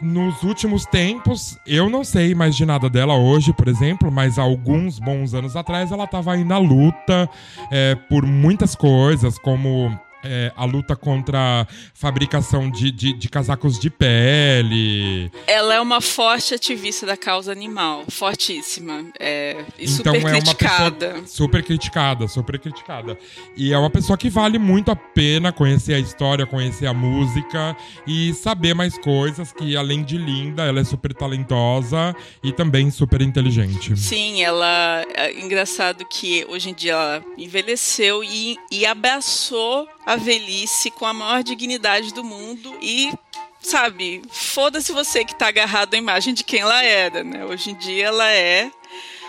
Nos 0.00 0.42
últimos 0.42 0.84
tempos, 0.84 1.56
eu 1.66 1.88
não 1.88 2.02
sei 2.02 2.34
mais 2.34 2.56
de 2.56 2.66
nada 2.66 2.90
dela 2.90 3.16
hoje, 3.16 3.52
por 3.52 3.68
exemplo, 3.68 4.10
mas 4.10 4.38
há 4.38 4.42
alguns 4.42 4.98
bons 4.98 5.32
anos 5.32 5.56
atrás 5.56 5.92
ela 5.92 6.04
estava 6.04 6.32
aí 6.32 6.44
na 6.44 6.58
luta 6.58 7.28
é, 7.70 7.94
por 7.94 8.26
muitas 8.26 8.74
coisas, 8.74 9.38
como 9.38 9.96
é, 10.22 10.52
a 10.56 10.64
luta 10.64 10.94
contra 10.96 11.62
a 11.62 11.66
fabricação 11.94 12.70
de, 12.70 12.90
de, 12.90 13.12
de 13.12 13.28
casacos 13.28 13.78
de 13.78 13.90
pele. 13.90 15.30
Ela 15.46 15.74
é 15.74 15.80
uma 15.80 16.00
forte 16.00 16.54
ativista 16.54 17.06
da 17.06 17.16
causa 17.16 17.52
animal, 17.52 18.04
fortíssima. 18.08 19.04
É, 19.18 19.64
e 19.78 19.84
então 19.84 20.14
super 20.14 20.34
é 20.34 20.38
uma 20.38 20.54
pessoa 20.54 21.26
super 21.26 21.62
criticada, 21.62 22.28
super 22.28 22.58
criticada. 22.58 23.18
E 23.56 23.72
é 23.72 23.78
uma 23.78 23.90
pessoa 23.90 24.16
que 24.16 24.30
vale 24.30 24.58
muito 24.58 24.90
a 24.90 24.96
pena 24.96 25.52
conhecer 25.52 25.94
a 25.94 25.98
história, 25.98 26.46
conhecer 26.46 26.86
a 26.86 26.94
música 26.94 27.76
e 28.06 28.32
saber 28.34 28.74
mais 28.74 28.96
coisas 28.98 29.52
que 29.52 29.76
além 29.76 30.02
de 30.02 30.16
linda, 30.16 30.64
ela 30.64 30.80
é 30.80 30.84
super 30.84 31.14
talentosa 31.14 32.14
e 32.42 32.52
também 32.52 32.90
super 32.90 33.20
inteligente. 33.20 33.96
Sim, 33.96 34.42
ela. 34.42 35.04
É 35.14 35.38
engraçado 35.38 36.04
que 36.04 36.44
hoje 36.48 36.70
em 36.70 36.74
dia 36.74 36.92
ela 36.92 37.24
envelheceu 37.36 38.22
e, 38.24 38.56
e 38.70 38.86
abraçou 38.86 39.88
a 40.06 40.11
velhice 40.16 40.90
com 40.90 41.06
a 41.06 41.12
maior 41.12 41.42
dignidade 41.42 42.12
do 42.12 42.24
mundo 42.24 42.76
e. 42.80 43.12
Sabe, 43.60 44.22
foda-se 44.28 44.90
você 44.90 45.24
que 45.24 45.36
tá 45.36 45.46
agarrado 45.46 45.94
à 45.94 45.96
imagem 45.96 46.34
de 46.34 46.42
quem 46.42 46.58
ela 46.58 46.82
era, 46.82 47.22
né? 47.22 47.44
Hoje 47.44 47.70
em 47.70 47.74
dia 47.74 48.06
ela 48.06 48.28
é 48.28 48.68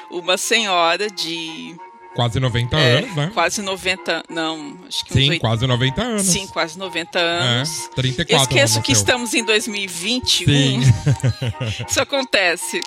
uma 0.10 0.38
senhora 0.38 1.08
de 1.08 1.76
Quase 2.15 2.39
90 2.39 2.78
é, 2.78 2.97
anos, 2.99 3.15
né? 3.15 3.32
quase 3.34 3.62
90. 3.62 4.23
Não, 4.30 4.78
acho 4.88 5.04
que 5.06 5.13
Sim, 5.13 5.30
oit- 5.32 5.39
quase 5.39 5.65
90 5.65 6.02
anos. 6.02 6.21
Sim, 6.28 6.45
quase 6.47 6.78
90 6.78 7.19
É, 7.19 7.21
anos. 7.23 7.89
34 7.95 8.36
Eu 8.36 8.41
esqueço 8.63 8.82
que 8.84 8.91
estamos 8.91 9.34
em 9.34 9.43
2021. 9.43 10.45
Sim. 10.54 10.93
Isso 11.89 11.99
acontece. 12.02 12.82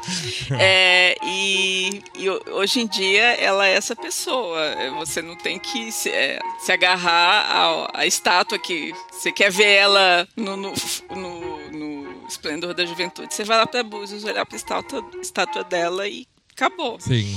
É, 0.59 1.17
e, 1.25 2.03
e 2.17 2.31
ho- 2.31 2.41
hoje 2.53 2.81
em 2.81 2.87
dia 2.87 3.23
ela 3.41 3.67
é 3.67 3.73
essa 3.75 3.97
pessoa. 3.97 4.61
É, 4.61 4.91
Você 4.91 5.21
não 5.21 5.37
tem 5.37 5.59
que 5.59 5.91
se, 5.91 6.09
é, 6.11 6.39
se 6.61 6.71
agarrar 6.73 7.51
ao- 7.53 7.89
à, 7.95 8.07
estátua 8.07 8.59
que 8.59 8.93
você 9.11 9.33
quer 9.33 9.51
ver 9.51 9.67
ela 9.75 10.29
no, 10.37 10.57
no, 10.57 10.73
no- 11.17 11.71
no 11.73 12.27
esplendor 12.29 12.75
da 12.75 12.87
juventude. 12.87 13.35
Você 13.35 13.45
vai 13.45 13.59
lá 13.59 13.67
para 13.67 13.83
Búzios 13.83 14.25
olhar 14.25 14.47
para 14.47 14.55
a 14.55 14.59
estátua, 14.59 15.05
estátua 15.21 15.65
dela 15.65 16.07
e 16.09 16.27
acabou. 16.55 16.99
Sim. 17.01 17.37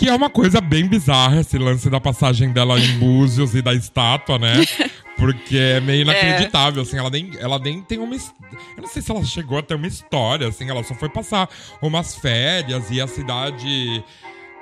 Que 0.00 0.08
é 0.08 0.14
uma 0.14 0.30
coisa 0.30 0.62
bem 0.62 0.86
bizarra 0.86 1.42
esse 1.42 1.58
lance 1.58 1.90
da 1.90 2.00
passagem 2.00 2.50
dela 2.54 2.80
em 2.80 2.98
Búzios 2.98 3.54
e 3.54 3.60
da 3.60 3.74
estátua, 3.74 4.38
né? 4.38 4.54
Porque 5.18 5.58
é 5.58 5.78
meio 5.78 6.00
inacreditável, 6.00 6.80
assim, 6.80 6.96
ela 6.96 7.10
nem, 7.10 7.32
ela 7.38 7.58
nem 7.58 7.82
tem 7.82 7.98
uma. 7.98 8.14
Eu 8.14 8.80
não 8.80 8.88
sei 8.88 9.02
se 9.02 9.10
ela 9.10 9.22
chegou 9.22 9.58
a 9.58 9.62
ter 9.62 9.74
uma 9.74 9.86
história, 9.86 10.48
assim, 10.48 10.70
ela 10.70 10.82
só 10.82 10.94
foi 10.94 11.10
passar 11.10 11.50
umas 11.82 12.14
férias 12.14 12.90
e 12.90 12.98
a 12.98 13.06
cidade. 13.06 14.02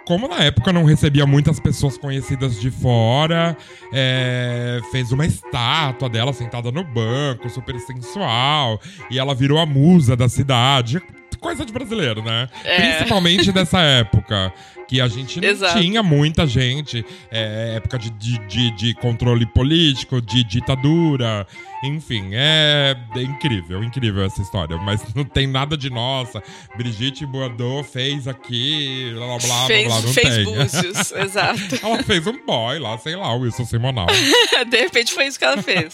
Como 0.04 0.26
na 0.26 0.42
época 0.42 0.72
não 0.72 0.82
recebia 0.82 1.24
muitas 1.24 1.60
pessoas 1.60 1.96
conhecidas 1.96 2.60
de 2.60 2.72
fora, 2.72 3.56
é, 3.92 4.80
fez 4.90 5.12
uma 5.12 5.24
estátua 5.24 6.08
dela 6.08 6.32
sentada 6.32 6.72
no 6.72 6.82
banco, 6.82 7.48
super 7.48 7.78
sensual, 7.78 8.80
e 9.08 9.20
ela 9.20 9.36
virou 9.36 9.60
a 9.60 9.66
musa 9.66 10.16
da 10.16 10.28
cidade. 10.28 11.00
Coisa 11.38 11.64
de 11.64 11.72
brasileiro, 11.72 12.24
né? 12.24 12.48
É. 12.64 12.96
Principalmente 12.96 13.52
dessa 13.52 13.78
época, 13.80 14.52
que 14.88 15.00
a 15.00 15.06
gente 15.08 15.40
não 15.40 15.48
Exato. 15.48 15.78
tinha 15.80 16.02
muita 16.02 16.46
gente. 16.46 17.04
É, 17.30 17.74
época 17.76 17.98
de, 17.98 18.10
de, 18.10 18.70
de, 18.70 18.94
controle 18.94 19.44
político, 19.46 20.20
de 20.20 20.42
ditadura. 20.42 21.46
Enfim, 21.84 22.30
é, 22.32 22.96
é 23.14 23.22
incrível, 23.22 23.84
incrível 23.84 24.24
essa 24.24 24.42
história. 24.42 24.76
Mas 24.78 25.00
não 25.14 25.24
tem 25.24 25.46
nada 25.46 25.76
de 25.76 25.90
nossa. 25.90 26.42
Brigitte 26.76 27.24
Bardot 27.24 27.84
fez 27.88 28.26
aqui, 28.26 29.12
blá 29.14 29.26
blá 29.26 29.38
blá, 29.38 29.66
fez 29.66 29.86
blá, 29.86 30.00
não 30.00 30.12
fez 30.12 30.34
tem. 30.34 30.44
Búzios, 30.44 31.12
exato. 31.14 31.60
Ela 31.80 32.02
fez 32.02 32.26
um 32.26 32.44
boy 32.44 32.78
lá, 32.80 32.98
sei 32.98 33.14
lá, 33.14 33.32
o 33.34 33.40
Wilson 33.40 33.64
Simonal. 33.64 34.06
De 34.68 34.76
repente 34.76 35.12
foi 35.12 35.26
isso 35.26 35.38
que 35.38 35.44
ela 35.44 35.62
fez. 35.62 35.92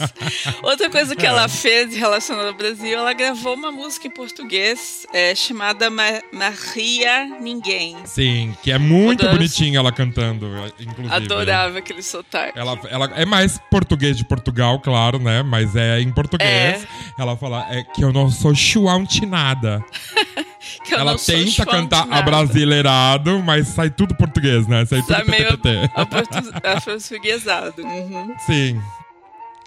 Outra 0.62 0.88
coisa 0.88 1.14
que 1.14 1.26
É. 1.26 1.28
ela 1.28 1.48
fez 1.48 1.94
relacionada 1.94 2.48
ao 2.48 2.54
Brasil, 2.54 2.96
ela 2.98 3.12
gravou 3.12 3.54
uma 3.54 3.70
música 3.70 4.06
em 4.06 4.10
português 4.10 5.06
é, 5.12 5.34
chamada 5.34 5.90
Ma- 5.90 6.22
Maria 6.32 7.26
Ninguém. 7.40 7.96
Sim, 8.06 8.56
que 8.62 8.70
é 8.70 8.78
muito 8.84 9.28
bonitinha 9.28 9.78
ela 9.78 9.92
cantando, 9.92 10.48
inclusive. 10.78 11.14
Adorava 11.14 11.78
aquele 11.78 12.02
sotaque. 12.02 12.58
Ela, 12.58 12.78
ela 12.90 13.10
é 13.16 13.24
mais 13.24 13.58
português 13.70 14.16
de 14.16 14.24
Portugal, 14.24 14.78
claro, 14.80 15.18
né? 15.18 15.42
Mas 15.42 15.74
é 15.74 16.00
em 16.00 16.12
português. 16.12 16.86
Ela 17.18 17.36
fala 17.36 17.66
é 17.70 17.82
que 17.82 18.02
eu 18.02 18.12
não 18.12 18.30
sou 18.30 18.54
chuantinada. 18.54 19.84
Que 20.82 20.94
eu 20.94 20.98
Ela 20.98 21.12
não 21.12 21.18
tenta 21.18 21.66
cantar 21.66 22.06
abrasileirado, 22.10 23.38
mas 23.40 23.68
sai 23.68 23.90
tudo 23.90 24.14
português, 24.14 24.66
né? 24.66 24.86
Sai 24.86 25.02
tudo 25.02 25.14
Tá 25.14 25.24
meio 25.24 25.58
aportuguesado. 25.94 27.82
Uhum. 27.82 28.34
Sim. 28.46 28.80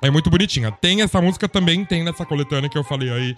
É 0.01 0.10
muito 0.10 0.30
bonitinha. 0.30 0.71
Tem 0.71 1.01
essa 1.01 1.21
música 1.21 1.47
também, 1.47 1.86
tem 1.86 2.03
nessa 2.03 2.25
coletânea 2.25 2.69
que 2.69 2.77
eu 2.77 2.84
falei 2.84 3.12
aí 3.12 3.38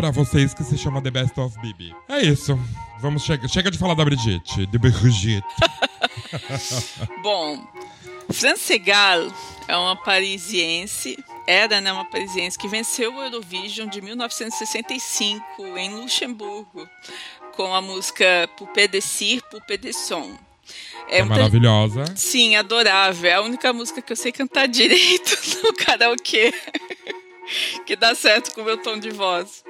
pra 0.00 0.10
vocês 0.10 0.54
que 0.54 0.64
se 0.64 0.78
chama 0.78 1.02
The 1.02 1.10
Best 1.10 1.38
of 1.38 1.58
Bibi. 1.60 1.94
É 2.08 2.22
isso. 2.22 2.58
Vamos 3.00 3.22
chega, 3.22 3.46
chega 3.46 3.70
de 3.70 3.76
falar 3.76 3.92
da 3.92 4.02
Brigitte, 4.02 4.64
de 4.64 4.78
Brigitte. 4.78 5.46
Bom, 7.22 7.62
Fran 8.32 8.56
Segal 8.56 9.30
é 9.68 9.76
uma 9.76 9.94
parisiense, 9.94 11.22
era 11.46 11.82
né, 11.82 11.92
uma 11.92 12.06
parisiense 12.06 12.58
que 12.58 12.66
venceu 12.66 13.14
o 13.14 13.22
Eurovision 13.22 13.90
de 13.90 14.00
1965 14.00 15.44
em 15.76 15.94
Luxemburgo 15.94 16.88
com 17.54 17.74
a 17.74 17.82
música 17.82 18.48
Poupée 18.56 18.88
de 18.88 19.02
Cire, 19.02 19.42
Poupée 19.50 19.76
de 19.76 19.92
Son. 19.92 20.34
É, 21.08 21.18
é 21.18 21.24
maravilhosa. 21.24 22.04
Sim, 22.16 22.56
adorável. 22.56 23.30
É 23.30 23.34
a 23.34 23.42
única 23.42 23.70
música 23.70 24.00
que 24.00 24.12
eu 24.12 24.16
sei 24.16 24.32
cantar 24.32 24.66
direito 24.66 25.36
no 25.62 25.74
karaokê. 25.74 26.54
que 27.84 27.96
dá 27.96 28.14
certo 28.14 28.54
com 28.54 28.62
o 28.62 28.64
meu 28.64 28.78
tom 28.78 28.98
de 28.98 29.10
voz. 29.10 29.62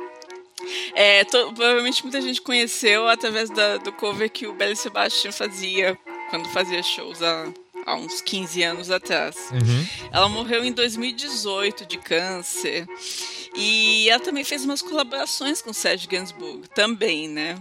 É, 0.95 1.25
to, 1.25 1.53
provavelmente 1.53 2.03
muita 2.03 2.21
gente 2.21 2.41
conheceu 2.41 3.09
através 3.09 3.51
da, 3.51 3.79
do 3.79 3.93
cover 3.93 4.31
que 4.31 4.47
o 4.47 4.53
Belly 4.53 4.77
Sebastian 4.77 5.33
fazia 5.33 5.99
quando 6.31 6.49
fazia 6.49 6.83
shows 6.83 7.23
há, 7.23 7.53
há 7.87 7.97
uns 7.97 8.21
15 8.21 8.63
anos 8.63 8.91
atrás. 8.91 9.37
Uhum. 9.53 9.87
Ela 10.13 10.29
morreu 10.29 10.65
em 10.65 10.73
2018 10.73 11.87
de 11.87 11.99
câncer. 11.99 12.87
E 13.55 14.09
ela 14.09 14.21
também 14.21 14.45
fez 14.45 14.65
umas 14.65 14.81
colaborações 14.81 15.61
com 15.61 15.71
o 15.71 15.75
Serge 15.75 16.07
Gainsbourg, 16.07 16.69
também, 16.69 17.29
né? 17.29 17.61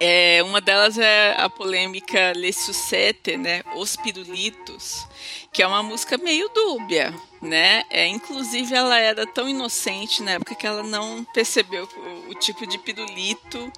É, 0.00 0.42
uma 0.44 0.60
delas 0.60 0.96
é 0.96 1.34
a 1.36 1.48
polêmica 1.48 2.32
Le 2.32 2.52
Sucette, 2.52 3.36
né? 3.36 3.62
Os 3.76 3.96
Pirulitos, 3.96 5.06
que 5.52 5.62
é 5.62 5.66
uma 5.66 5.82
música 5.82 6.16
meio 6.18 6.48
dúbia, 6.50 7.14
né? 7.40 7.84
É, 7.90 8.06
inclusive, 8.06 8.74
ela 8.74 8.98
era 8.98 9.26
tão 9.26 9.48
inocente 9.48 10.22
na 10.22 10.32
época 10.32 10.54
que 10.54 10.66
ela 10.66 10.82
não 10.82 11.24
percebeu 11.32 11.88
o, 11.96 12.30
o 12.30 12.34
tipo 12.34 12.66
de 12.66 12.78
pirulito 12.78 13.72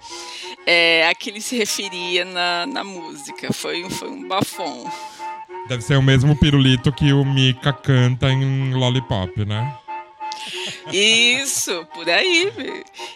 é, 0.67 1.09
a 1.09 1.15
que 1.15 1.31
ele 1.31 1.41
se 1.41 1.57
referia 1.57 2.25
na, 2.25 2.67
na 2.67 2.85
música. 2.85 3.53
Foi, 3.53 3.89
foi 3.91 4.09
um 4.09 4.27
bafom. 4.27 4.91
Deve 5.69 5.83
ser 5.83 5.97
o 5.97 6.03
mesmo 6.03 6.35
pirulito 6.35 6.93
que 6.93 7.13
o 7.13 7.25
Mika 7.25 7.73
canta 7.73 8.31
em 8.31 8.73
Lollipop, 8.75 9.45
né? 9.45 9.77
Isso, 10.93 11.87
por 11.95 12.09
aí. 12.09 12.53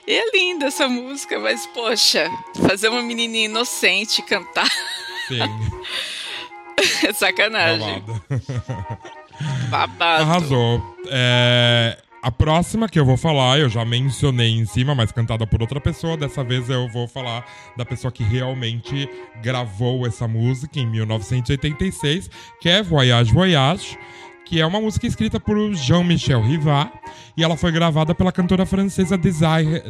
E 0.07 0.13
é 0.13 0.31
linda 0.31 0.67
essa 0.67 0.87
música, 0.87 1.39
mas 1.39 1.67
poxa, 1.67 2.31
fazer 2.67 2.89
uma 2.89 3.03
menininha 3.03 3.47
inocente 3.47 4.23
cantar. 4.23 4.71
Sim. 5.29 5.41
é 7.07 7.13
sacanagem. 7.13 8.05
Babado. 9.75 10.23
Arrasou. 10.23 10.97
É, 11.11 11.99
a 12.23 12.31
próxima 12.31 12.89
que 12.89 12.99
eu 12.99 13.05
vou 13.05 13.17
falar, 13.17 13.59
eu 13.59 13.69
já 13.69 13.85
mencionei 13.85 14.51
em 14.51 14.65
cima, 14.65 14.95
mas 14.95 15.11
cantada 15.11 15.45
por 15.49 15.61
outra 15.61 15.81
pessoa. 15.81 16.17
Dessa 16.17 16.45
vez 16.45 16.71
eu 16.71 16.89
vou 16.89 17.09
falar 17.09 17.45
da 17.77 17.85
pessoa 17.85 18.13
que 18.13 18.23
realmente 18.23 19.09
gravou 19.43 20.07
essa 20.07 20.29
música 20.29 20.79
em 20.79 20.87
1986, 20.87 22.31
que 22.61 22.69
é 22.69 22.85
Voyage 22.85 23.33
Voyage 23.33 23.99
que 24.45 24.61
é 24.61 24.67
uma 24.67 24.81
música 24.81 25.07
escrita 25.07 25.41
por 25.41 25.73
Jean-Michel 25.75 26.43
Rivard 26.43 26.93
e 27.37 27.43
ela 27.43 27.57
foi 27.57 27.73
gravada 27.73 28.15
pela 28.15 28.31
cantora 28.31 28.65
francesa 28.65 29.17
Desire... 29.17 29.83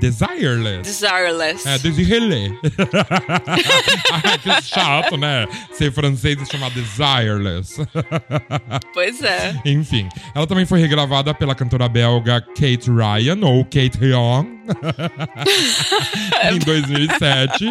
Desireless. 0.00 0.82
Desireless. 0.82 1.66
É, 1.68 1.78
Desireless. 1.78 2.54
que 4.42 4.62
chato, 4.62 5.16
né? 5.16 5.46
Ser 5.72 5.92
francês 5.92 6.40
e 6.40 6.46
chamar 6.46 6.70
Desireless. 6.70 7.76
pois 8.94 9.22
é. 9.22 9.60
Enfim, 9.64 10.08
ela 10.34 10.46
também 10.46 10.66
foi 10.66 10.80
regravada 10.80 11.34
pela 11.34 11.54
cantora 11.54 11.88
belga 11.88 12.40
Kate 12.40 12.90
Ryan, 12.90 13.44
ou 13.44 13.64
Kate 13.64 13.98
Ryan, 13.98 14.46
em 16.52 16.58
2007. 16.58 17.70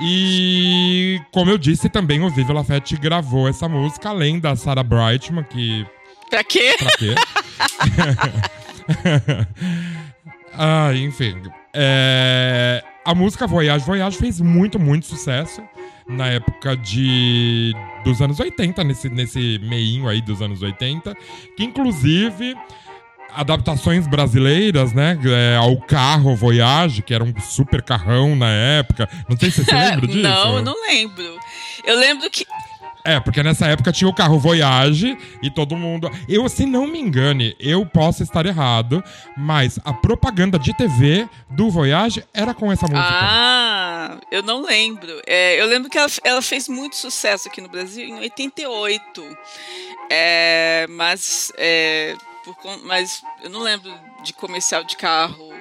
E, 0.00 1.20
como 1.32 1.50
eu 1.50 1.58
disse, 1.58 1.88
também 1.88 2.22
o 2.22 2.30
Viva 2.30 2.52
Lafette 2.52 2.96
gravou 2.96 3.48
essa 3.48 3.68
música, 3.68 4.10
além 4.10 4.38
da 4.38 4.54
Sarah 4.54 4.82
Brightman, 4.82 5.44
que. 5.44 5.86
Pra 6.28 6.44
quê? 6.44 6.76
Pra 6.78 6.90
quê? 6.98 7.14
ah, 10.52 10.92
enfim. 10.94 11.42
É... 11.72 12.82
A 13.04 13.14
música 13.14 13.46
Voyage 13.46 13.86
Voyage 13.86 14.18
fez 14.18 14.40
muito, 14.40 14.80
muito 14.80 15.06
sucesso 15.06 15.62
na 16.08 16.26
época 16.26 16.76
de 16.76 17.72
dos 18.04 18.20
anos 18.20 18.40
80, 18.40 18.82
nesse, 18.84 19.08
nesse 19.08 19.60
meinho 19.60 20.08
aí 20.08 20.20
dos 20.20 20.42
anos 20.42 20.62
80, 20.62 21.14
que 21.56 21.64
inclusive 21.64 22.56
adaptações 23.36 24.06
brasileiras, 24.06 24.92
né? 24.92 25.18
É, 25.24 25.56
ao 25.56 25.76
carro 25.76 26.34
Voyage, 26.34 27.02
que 27.02 27.12
era 27.12 27.22
um 27.22 27.32
super 27.40 27.82
carrão 27.82 28.34
na 28.34 28.48
época. 28.50 29.08
Não 29.28 29.36
sei 29.36 29.50
se 29.50 29.64
você 29.64 29.72
lembra 29.76 30.06
disso. 30.06 30.22
Não, 30.22 30.62
não 30.62 30.74
lembro. 30.86 31.38
Eu 31.84 31.98
lembro 31.98 32.28
que. 32.30 32.46
É, 33.04 33.20
porque 33.20 33.40
nessa 33.40 33.66
época 33.66 33.92
tinha 33.92 34.08
o 34.08 34.14
carro 34.14 34.36
Voyage 34.36 35.16
e 35.40 35.48
todo 35.48 35.76
mundo. 35.76 36.10
Eu, 36.28 36.48
se 36.48 36.66
não 36.66 36.88
me 36.88 36.98
engane, 36.98 37.54
eu 37.60 37.86
posso 37.86 38.20
estar 38.24 38.44
errado, 38.46 39.02
mas 39.36 39.78
a 39.84 39.92
propaganda 39.92 40.58
de 40.58 40.76
TV 40.76 41.28
do 41.48 41.70
Voyage 41.70 42.24
era 42.34 42.52
com 42.52 42.72
essa 42.72 42.88
música. 42.88 43.06
Ah, 43.08 44.18
eu 44.28 44.42
não 44.42 44.60
lembro. 44.60 45.22
É, 45.24 45.60
eu 45.60 45.66
lembro 45.66 45.88
que 45.88 45.96
ela, 45.96 46.08
ela, 46.24 46.42
fez 46.42 46.68
muito 46.68 46.96
sucesso 46.96 47.46
aqui 47.46 47.60
no 47.60 47.68
Brasil 47.68 48.04
em 48.04 48.18
88. 48.18 49.36
É, 50.10 50.86
mas. 50.90 51.52
É, 51.56 52.16
por, 52.54 52.78
mas 52.84 53.22
eu 53.42 53.50
não 53.50 53.62
lembro 53.62 53.92
de 54.22 54.32
comercial 54.32 54.84
de 54.84 54.96
carro 54.96 55.52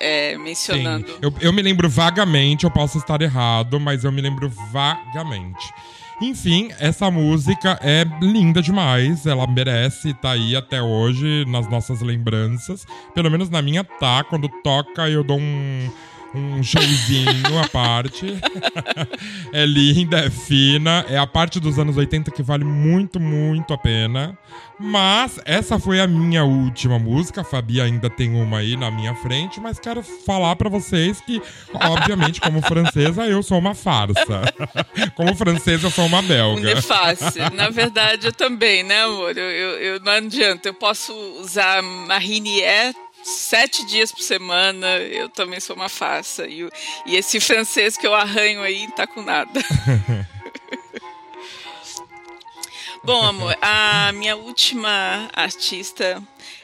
é, 0.00 0.36
mencionando. 0.36 1.08
Sim, 1.08 1.18
eu, 1.22 1.34
eu 1.40 1.52
me 1.52 1.62
lembro 1.62 1.88
vagamente, 1.88 2.64
eu 2.64 2.70
posso 2.70 2.98
estar 2.98 3.20
errado, 3.22 3.78
mas 3.80 4.04
eu 4.04 4.12
me 4.12 4.20
lembro 4.20 4.48
vagamente. 4.70 5.72
Enfim, 6.20 6.70
essa 6.78 7.10
música 7.10 7.78
é 7.82 8.04
linda 8.22 8.62
demais, 8.62 9.26
ela 9.26 9.46
merece 9.46 10.10
estar 10.10 10.20
tá 10.22 10.30
aí 10.30 10.54
até 10.54 10.80
hoje 10.80 11.44
nas 11.46 11.68
nossas 11.68 12.00
lembranças. 12.00 12.86
Pelo 13.14 13.30
menos 13.30 13.50
na 13.50 13.60
minha 13.60 13.82
tá, 13.82 14.22
quando 14.24 14.48
toca 14.62 15.08
eu 15.08 15.24
dou 15.24 15.38
um 15.38 15.90
um 16.34 16.62
showzinho 16.62 17.58
à 17.62 17.68
parte. 17.68 18.26
é 19.52 19.64
linda, 19.64 20.18
é 20.18 20.30
fina. 20.30 21.04
É 21.08 21.16
a 21.16 21.26
parte 21.26 21.60
dos 21.60 21.78
anos 21.78 21.96
80 21.96 22.30
que 22.30 22.42
vale 22.42 22.64
muito, 22.64 23.20
muito 23.20 23.72
a 23.72 23.78
pena. 23.78 24.36
Mas 24.78 25.40
essa 25.44 25.78
foi 25.78 26.00
a 26.00 26.06
minha 26.06 26.44
última 26.44 26.98
música. 26.98 27.42
A 27.42 27.44
Fabi 27.44 27.80
ainda 27.80 28.10
tem 28.10 28.34
uma 28.34 28.58
aí 28.58 28.76
na 28.76 28.90
minha 28.90 29.14
frente, 29.14 29.60
mas 29.60 29.78
quero 29.78 30.02
falar 30.02 30.56
para 30.56 30.68
vocês 30.68 31.20
que, 31.20 31.40
obviamente, 31.74 32.40
como 32.40 32.60
francesa, 32.60 33.24
eu 33.26 33.42
sou 33.42 33.58
uma 33.58 33.74
farsa. 33.74 34.42
como 35.14 35.34
francesa, 35.36 35.86
eu 35.86 35.90
sou 35.90 36.06
uma 36.06 36.22
belga. 36.22 36.76
Um 36.76 36.82
fácil. 36.82 37.42
Na 37.54 37.70
verdade, 37.70 38.26
eu 38.26 38.32
também, 38.32 38.82
né, 38.82 39.02
amor? 39.02 39.36
Eu, 39.36 39.50
eu, 39.50 39.70
eu 39.80 40.00
não 40.00 40.12
adianta. 40.12 40.68
Eu 40.68 40.74
posso 40.74 41.12
usar 41.40 41.80
Marinier 41.82 42.94
sete 43.24 43.84
dias 43.86 44.12
por 44.12 44.20
semana, 44.20 44.98
eu 44.98 45.28
também 45.28 45.58
sou 45.58 45.74
uma 45.74 45.88
farsa. 45.88 46.46
E, 46.46 46.68
e 47.06 47.16
esse 47.16 47.40
francês 47.40 47.96
que 47.96 48.06
eu 48.06 48.14
arranho 48.14 48.62
aí 48.62 48.86
tá 48.92 49.06
com 49.06 49.22
nada. 49.22 49.60
Bom, 53.02 53.22
amor, 53.22 53.56
a 53.60 54.12
minha 54.12 54.34
última 54.34 55.28
artista 55.34 56.22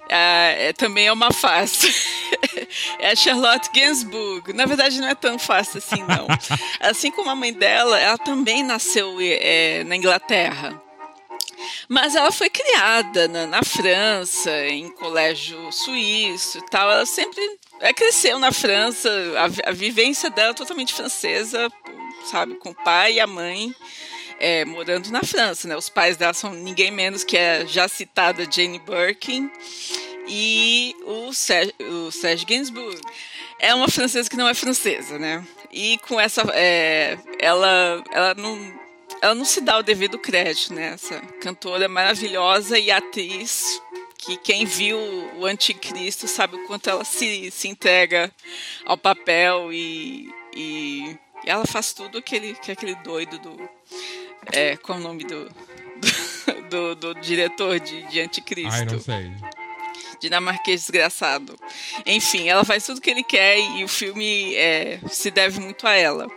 é, 0.09 0.73
também 0.73 1.07
é 1.07 1.12
uma 1.12 1.33
farsa. 1.33 1.87
é 2.99 3.11
a 3.11 3.16
Charlotte 3.16 3.70
Gainsbourg. 3.73 4.53
Na 4.53 4.66
verdade, 4.66 5.01
não 5.01 5.09
é 5.09 5.14
tão 5.14 5.38
fácil 5.38 5.79
assim, 5.79 6.03
não. 6.03 6.27
Assim 6.81 7.11
como 7.11 7.31
a 7.31 7.35
mãe 7.35 7.53
dela, 7.53 7.99
ela 7.99 8.18
também 8.18 8.62
nasceu 8.62 9.18
é, 9.20 9.85
na 9.85 9.96
Inglaterra. 9.96 10.83
Mas 11.88 12.14
ela 12.14 12.31
foi 12.31 12.49
criada 12.51 13.29
na, 13.29 13.46
na 13.46 13.62
França, 13.62 14.51
em 14.66 14.90
colégio 14.90 15.70
suíço 15.73 16.59
e 16.59 16.66
tal. 16.66 16.90
Ela 16.90 17.07
sempre 17.07 17.42
é, 17.81 17.92
cresceu 17.92 18.38
na 18.38 18.53
França, 18.53 19.11
a, 19.37 19.70
a 19.70 19.73
vivência 19.73 20.31
dela 20.31 20.51
é 20.51 20.55
totalmente 20.55 20.94
francesa, 20.94 21.68
sabe, 22.25 22.55
com 22.57 22.70
o 22.70 22.75
pai 22.75 23.14
e 23.14 23.20
a 23.20 23.27
mãe. 23.27 23.75
É, 24.42 24.64
morando 24.64 25.11
na 25.11 25.23
França, 25.23 25.68
né? 25.68 25.77
Os 25.77 25.90
pais 25.90 26.16
dela 26.16 26.33
são 26.33 26.55
ninguém 26.55 26.90
menos 26.90 27.23
que 27.23 27.37
a 27.37 27.66
já 27.66 27.87
citada 27.87 28.51
Jane 28.51 28.79
Birkin 28.79 29.51
e 30.27 30.96
o 31.05 31.31
Serge, 31.35 31.75
o 31.79 32.11
Serge 32.11 32.46
Gainsbourg. 32.46 32.99
É 33.59 33.75
uma 33.75 33.88
francesa 33.88 34.31
que 34.31 34.37
não 34.37 34.49
é 34.49 34.55
francesa, 34.55 35.18
né? 35.18 35.46
E 35.70 35.99
com 36.09 36.18
essa, 36.18 36.42
é, 36.55 37.18
ela, 37.38 38.03
ela 38.11 38.35
não 38.35 38.79
ela 39.22 39.35
não 39.35 39.44
se 39.44 39.61
dá 39.61 39.78
o 39.78 39.83
devido 39.83 40.18
crédito, 40.18 40.74
né? 40.74 40.94
Essa 40.94 41.20
cantora 41.40 41.88
maravilhosa 41.88 42.78
e 42.78 42.90
atriz 42.90 43.80
que 44.18 44.37
quem 44.37 44.64
viu 44.64 44.98
o 45.37 45.46
Anticristo 45.46 46.28
sabe 46.28 46.56
o 46.56 46.66
quanto 46.66 46.90
ela 46.90 47.04
se, 47.04 47.50
se 47.50 47.68
entrega 47.68 48.30
ao 48.85 48.96
papel 48.96 49.72
e, 49.72 50.30
e, 50.54 51.16
e 51.44 51.50
ela 51.50 51.66
faz 51.66 51.92
tudo 51.92 52.18
aquele, 52.18 52.54
que 52.54 52.70
aquele 52.70 52.94
doido 52.96 53.38
do. 53.38 53.56
É, 54.52 54.76
qual 54.76 54.98
é 54.98 55.00
o 55.00 55.04
nome 55.04 55.24
do, 55.24 55.48
do, 56.70 56.94
do, 56.94 57.14
do 57.14 57.20
diretor 57.20 57.80
de, 57.80 58.02
de 58.09 58.20
Anticristo? 58.20 58.72
Ai, 58.72 58.85
não 58.85 59.00
sei 59.00 59.33
dinamarquês 60.20 60.83
desgraçado. 60.83 61.56
Enfim, 62.06 62.48
ela 62.48 62.64
faz 62.64 62.85
tudo 62.85 63.00
que 63.00 63.11
ele 63.11 63.22
quer 63.22 63.59
e 63.59 63.85
o 63.85 63.88
filme 63.88 64.54
é, 64.54 65.00
se 65.09 65.30
deve 65.30 65.61
muito 65.61 65.87
a 65.87 65.94
ela. 65.94 66.28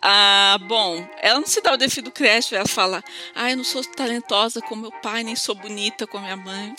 Ah, 0.00 0.58
bom, 0.62 1.06
ela 1.20 1.38
não 1.38 1.46
se 1.46 1.60
dá 1.60 1.72
o 1.72 1.76
devido 1.76 2.10
crédito, 2.10 2.56
ela 2.56 2.66
fala: 2.66 3.04
Ah, 3.34 3.50
eu 3.50 3.56
não 3.56 3.64
sou 3.64 3.84
talentosa 3.84 4.60
como 4.60 4.82
meu 4.82 4.92
pai, 4.92 5.22
nem 5.22 5.36
sou 5.36 5.54
bonita 5.54 6.06
como 6.06 6.24
minha 6.24 6.36
mãe. 6.36 6.74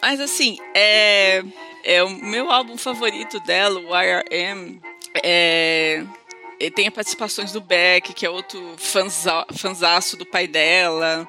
Mas 0.00 0.18
assim, 0.18 0.58
é, 0.74 1.44
é 1.84 2.02
o 2.02 2.10
meu 2.10 2.50
álbum 2.50 2.76
favorito 2.76 3.38
dela, 3.40 3.78
o 3.78 3.92
IRM, 3.94 4.80
É, 5.22 6.04
tem 6.74 6.90
participações 6.90 7.52
do 7.52 7.60
Beck, 7.60 8.12
que 8.12 8.26
é 8.26 8.30
outro 8.30 8.74
fanza, 8.78 9.46
fanzaço 9.56 10.16
do 10.16 10.26
pai 10.26 10.46
dela. 10.46 11.28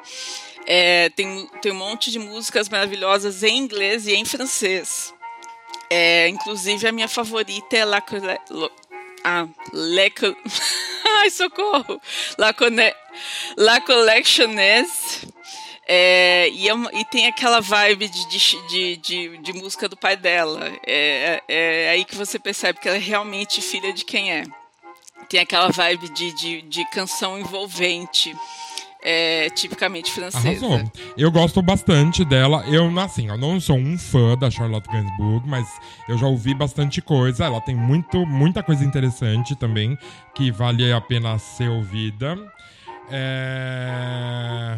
É, 0.66 1.10
tem, 1.10 1.48
tem 1.62 1.72
um 1.72 1.76
monte 1.76 2.12
de 2.12 2.20
músicas 2.20 2.70
maravilhosas 2.70 3.44
em 3.44 3.58
inglês 3.58 4.08
e 4.08 4.14
em 4.14 4.26
francês. 4.26 5.14
É, 5.90 6.28
inclusive, 6.28 6.88
a 6.88 6.92
minha 6.92 7.08
favorita 7.08 7.76
é 7.76 7.86
La, 7.86 8.04
La, 8.50 8.70
ah, 9.24 9.48
Le, 9.72 10.14
Ai, 11.20 11.30
socorro! 11.30 12.02
La, 12.38 12.54
Conne, 12.54 12.94
La 13.58 13.80
Collectionnaise. 13.82 15.28
É, 15.86 16.50
e, 16.50 16.70
é 16.70 16.74
e, 16.94 17.06
tem 17.06 17.28
aquela 17.28 17.60
vibe 17.60 18.08
de, 18.08 18.26
de, 18.30 18.98
de, 18.98 19.38
de, 19.38 19.54
música 19.54 19.90
do 19.90 19.98
pai 19.98 20.16
dela. 20.16 20.72
É, 20.86 21.42
é, 21.48 21.86
é, 21.86 21.90
aí 21.90 22.06
que 22.06 22.16
você 22.16 22.40
percebe 22.40 22.80
que 22.80 22.88
ela 22.88 22.98
é 22.98 23.02
realmente 23.02 23.62
filha 23.62 23.92
de 23.92 24.06
quem 24.06 24.32
é. 24.32 24.44
Tem 25.30 25.42
aquela 25.42 25.70
vibe 25.70 26.10
de 26.10 26.86
canção 26.92 27.38
envolvente 27.38 28.34
é, 29.04 29.50
tipicamente 29.50 30.12
francesa. 30.12 30.48
Arrasou. 30.48 30.92
Eu 31.18 31.30
gosto 31.30 31.62
bastante 31.62 32.24
dela. 32.24 32.64
Eu, 32.68 32.98
assim, 33.00 33.28
eu 33.28 33.38
não 33.38 33.60
sou 33.60 33.76
um 33.76 33.98
fã 33.98 34.38
da 34.38 34.50
Charlotte 34.50 34.90
Gainsbourg, 34.90 35.48
mas 35.48 35.68
eu 36.08 36.18
já 36.18 36.26
ouvi 36.26 36.54
bastante 36.54 37.02
coisa. 37.02 37.44
Ela 37.44 37.60
tem 37.60 37.76
muito, 37.76 38.26
muita 38.26 38.64
coisa 38.64 38.84
interessante 38.84 39.56
também 39.56 39.98
que 40.34 40.52
vale 40.52 40.92
a 40.94 41.02
pena 41.02 41.38
ser 41.38 41.70
ouvida. 41.70 42.38
É... 43.12 44.78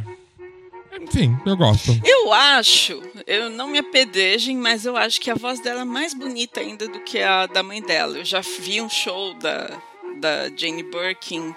Enfim, 1.00 1.38
eu 1.46 1.56
gosto. 1.56 1.92
Eu 2.04 2.34
acho, 2.34 3.00
eu 3.28 3.52
não 3.52 3.68
me 3.68 3.78
apedejem, 3.78 4.58
mas 4.58 4.86
eu 4.86 4.98
acho 4.98 5.22
que 5.22 5.30
a 5.30 5.36
voz 5.36 5.60
dela 5.60 5.82
é 5.82 5.86
mais 5.86 6.16
bonita 6.16 6.62
ainda 6.62 6.88
do 6.88 7.00
que 7.02 7.22
a 7.22 7.46
da 7.46 7.62
mãe 7.62 7.82
dela. 7.82 8.18
Eu 8.18 8.26
já 8.26 8.42
vi 8.42 8.82
um 8.82 8.90
show 8.90 9.36
da, 9.36 9.70
da 10.20 10.50
Jane 10.56 10.82
Birkin 10.82 11.54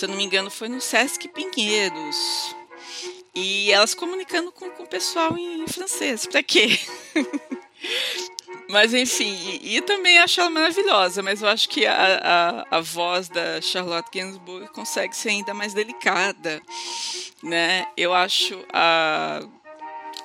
se 0.00 0.06
eu 0.06 0.08
não 0.08 0.16
me 0.16 0.24
engano, 0.24 0.50
foi 0.50 0.66
no 0.66 0.80
Sesc 0.80 1.28
Pinheiros. 1.28 2.56
E 3.34 3.70
elas 3.70 3.92
comunicando 3.92 4.50
com, 4.50 4.70
com 4.70 4.84
o 4.84 4.88
pessoal 4.88 5.36
em, 5.36 5.68
francês. 5.68 6.24
Pra 6.24 6.42
quê? 6.42 6.78
Mas 8.70 8.94
enfim, 8.94 9.36
e, 9.62 9.76
e, 9.76 9.82
também 9.82 10.18
acho 10.18 10.40
ela 10.40 10.48
maravilhosa, 10.48 11.24
mas 11.24 11.42
eu 11.42 11.48
acho 11.48 11.68
que 11.68 11.84
a, 11.86 12.66
a, 12.70 12.76
a 12.76 12.80
voz 12.80 13.28
da 13.28 13.60
Charlotte 13.60 14.08
Gainsbourg 14.14 14.68
consegue 14.68 15.16
ser 15.16 15.30
ainda 15.30 15.52
mais 15.52 15.74
delicada, 15.74 16.62
né? 17.42 17.88
Eu 17.96 18.14
acho 18.14 18.64
a 18.72 19.40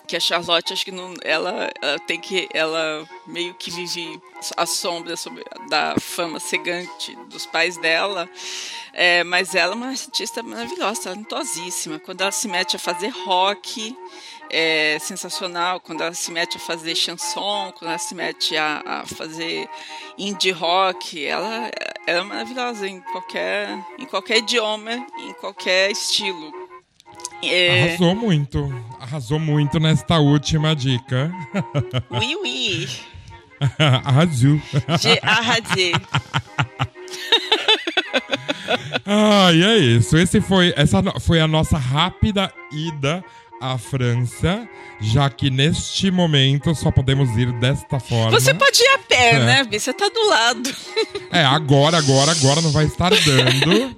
que 0.05 0.15
a 0.15 0.19
Charlotte 0.19 0.73
acho 0.73 0.85
que 0.85 0.91
não 0.91 1.13
ela, 1.23 1.69
ela, 1.81 1.99
tem 1.99 2.19
que 2.19 2.47
ela 2.53 3.07
meio 3.25 3.53
que 3.53 3.71
vive 3.71 4.21
a 4.55 4.65
sombra 4.65 5.15
sobre, 5.17 5.43
da 5.69 5.95
fama 5.99 6.39
cegante 6.39 7.15
dos 7.27 7.45
pais 7.45 7.77
dela. 7.77 8.29
É, 8.93 9.23
mas 9.23 9.55
ela 9.55 9.73
é 9.73 9.75
uma 9.75 9.89
artista 9.89 10.41
maravilhosa 10.41 11.03
talentosíssima 11.03 11.99
quando 11.99 12.21
ela 12.21 12.31
se 12.31 12.47
mete 12.47 12.75
a 12.75 12.79
fazer 12.79 13.09
rock 13.09 13.95
é 14.49 14.97
sensacional. 14.99 15.79
Quando 15.79 16.01
ela 16.01 16.13
se 16.13 16.31
mete 16.31 16.57
a 16.57 16.59
fazer 16.59 16.95
chanson 16.95 17.73
quando 17.77 17.89
ela 17.89 17.97
se 17.97 18.15
mete 18.15 18.55
a, 18.55 18.83
a 18.85 19.05
fazer 19.05 19.67
indie 20.17 20.51
rock 20.51 21.25
ela, 21.25 21.69
ela 22.07 22.19
é 22.19 22.23
maravilhosa 22.23 22.87
em 22.87 23.01
qualquer 23.01 23.67
em 23.97 24.05
qualquer 24.05 24.37
idioma 24.37 25.05
em 25.19 25.33
qualquer 25.33 25.91
estilo 25.91 26.64
é... 27.43 27.83
Arrasou 27.83 28.15
muito. 28.15 28.73
Arrasou 28.99 29.39
muito 29.39 29.79
nesta 29.79 30.19
última 30.19 30.75
dica. 30.75 31.31
Oui, 32.11 32.35
oui. 32.41 32.89
Arrasou. 33.79 34.61
Arrasei. 35.21 35.93
ah, 39.05 39.51
e 39.53 39.63
é 39.63 39.77
isso. 39.77 40.17
Esse 40.17 40.41
foi, 40.41 40.73
essa 40.75 41.01
foi 41.19 41.39
a 41.39 41.47
nossa 41.47 41.77
rápida 41.77 42.51
ida 42.71 43.23
à 43.73 43.77
França, 43.77 44.67
já 44.99 45.29
que 45.29 45.49
neste 45.49 46.11
momento 46.11 46.73
só 46.75 46.91
podemos 46.91 47.29
ir 47.37 47.51
desta 47.53 47.99
forma. 47.99 48.31
Você 48.31 48.53
pode 48.53 48.81
ir 48.81 48.87
a 48.87 48.97
pé, 48.99 49.29
é. 49.31 49.39
né, 49.39 49.63
Bi? 49.63 49.79
Você 49.79 49.93
tá 49.93 50.07
do 50.09 50.29
lado. 50.29 50.69
É, 51.31 51.43
agora, 51.43 51.97
agora, 51.97 52.31
agora 52.31 52.61
não 52.61 52.71
vai 52.71 52.85
estar 52.85 53.11
dando. 53.25 53.95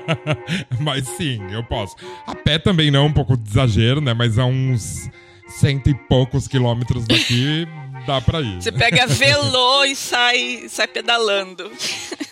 Mas 0.80 1.06
sim, 1.16 1.40
eu 1.50 1.62
posso. 1.64 1.96
A 2.26 2.34
pé 2.34 2.58
também 2.58 2.90
não, 2.90 3.06
um 3.06 3.12
pouco 3.12 3.36
de 3.36 3.48
exagero, 3.48 4.00
né? 4.00 4.14
Mas 4.14 4.38
a 4.38 4.44
uns 4.44 5.08
cento 5.48 5.90
e 5.90 5.94
poucos 5.94 6.46
quilômetros 6.46 7.06
daqui 7.06 7.66
dá 8.10 8.20
pra 8.20 8.40
ir. 8.40 8.60
Você 8.60 8.72
pega 8.72 9.06
velô 9.08 9.84
e 9.84 9.94
sai, 9.94 10.64
sai 10.68 10.88
pedalando. 10.88 11.70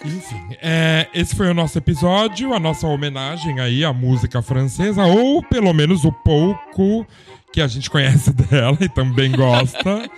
Enfim, 0.04 0.56
é, 0.60 1.06
esse 1.14 1.36
foi 1.36 1.48
o 1.48 1.54
nosso 1.54 1.78
episódio, 1.78 2.52
a 2.52 2.58
nossa 2.58 2.86
homenagem 2.86 3.60
aí 3.60 3.84
à 3.84 3.92
música 3.92 4.42
francesa, 4.42 5.04
ou 5.04 5.42
pelo 5.42 5.72
menos 5.72 6.04
o 6.04 6.10
pouco 6.10 7.06
que 7.52 7.60
a 7.60 7.68
gente 7.68 7.88
conhece 7.88 8.32
dela 8.50 8.76
e 8.80 8.88
também 8.88 9.30
gosta. 9.30 10.10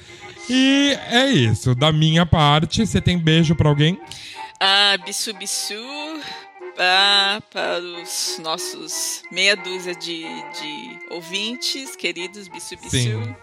e 0.49 0.97
é 1.11 1.29
isso. 1.29 1.75
Da 1.75 1.93
minha 1.93 2.25
parte, 2.25 2.87
você 2.87 3.01
tem 3.01 3.19
beijo 3.19 3.55
pra 3.55 3.69
alguém? 3.69 4.01
Ah, 4.59 4.97
bisu 5.05 5.35
bisu. 5.35 5.75
Ah, 6.79 7.43
para 7.53 7.79
os 7.79 8.41
nossos 8.43 9.23
meia 9.31 9.55
dúzia 9.55 9.95
de, 9.95 10.23
de 10.23 10.99
ouvintes, 11.11 11.95
queridos 11.95 12.49
bisu 12.49 12.77
bisu. 12.77 12.91
Sim. 12.91 13.37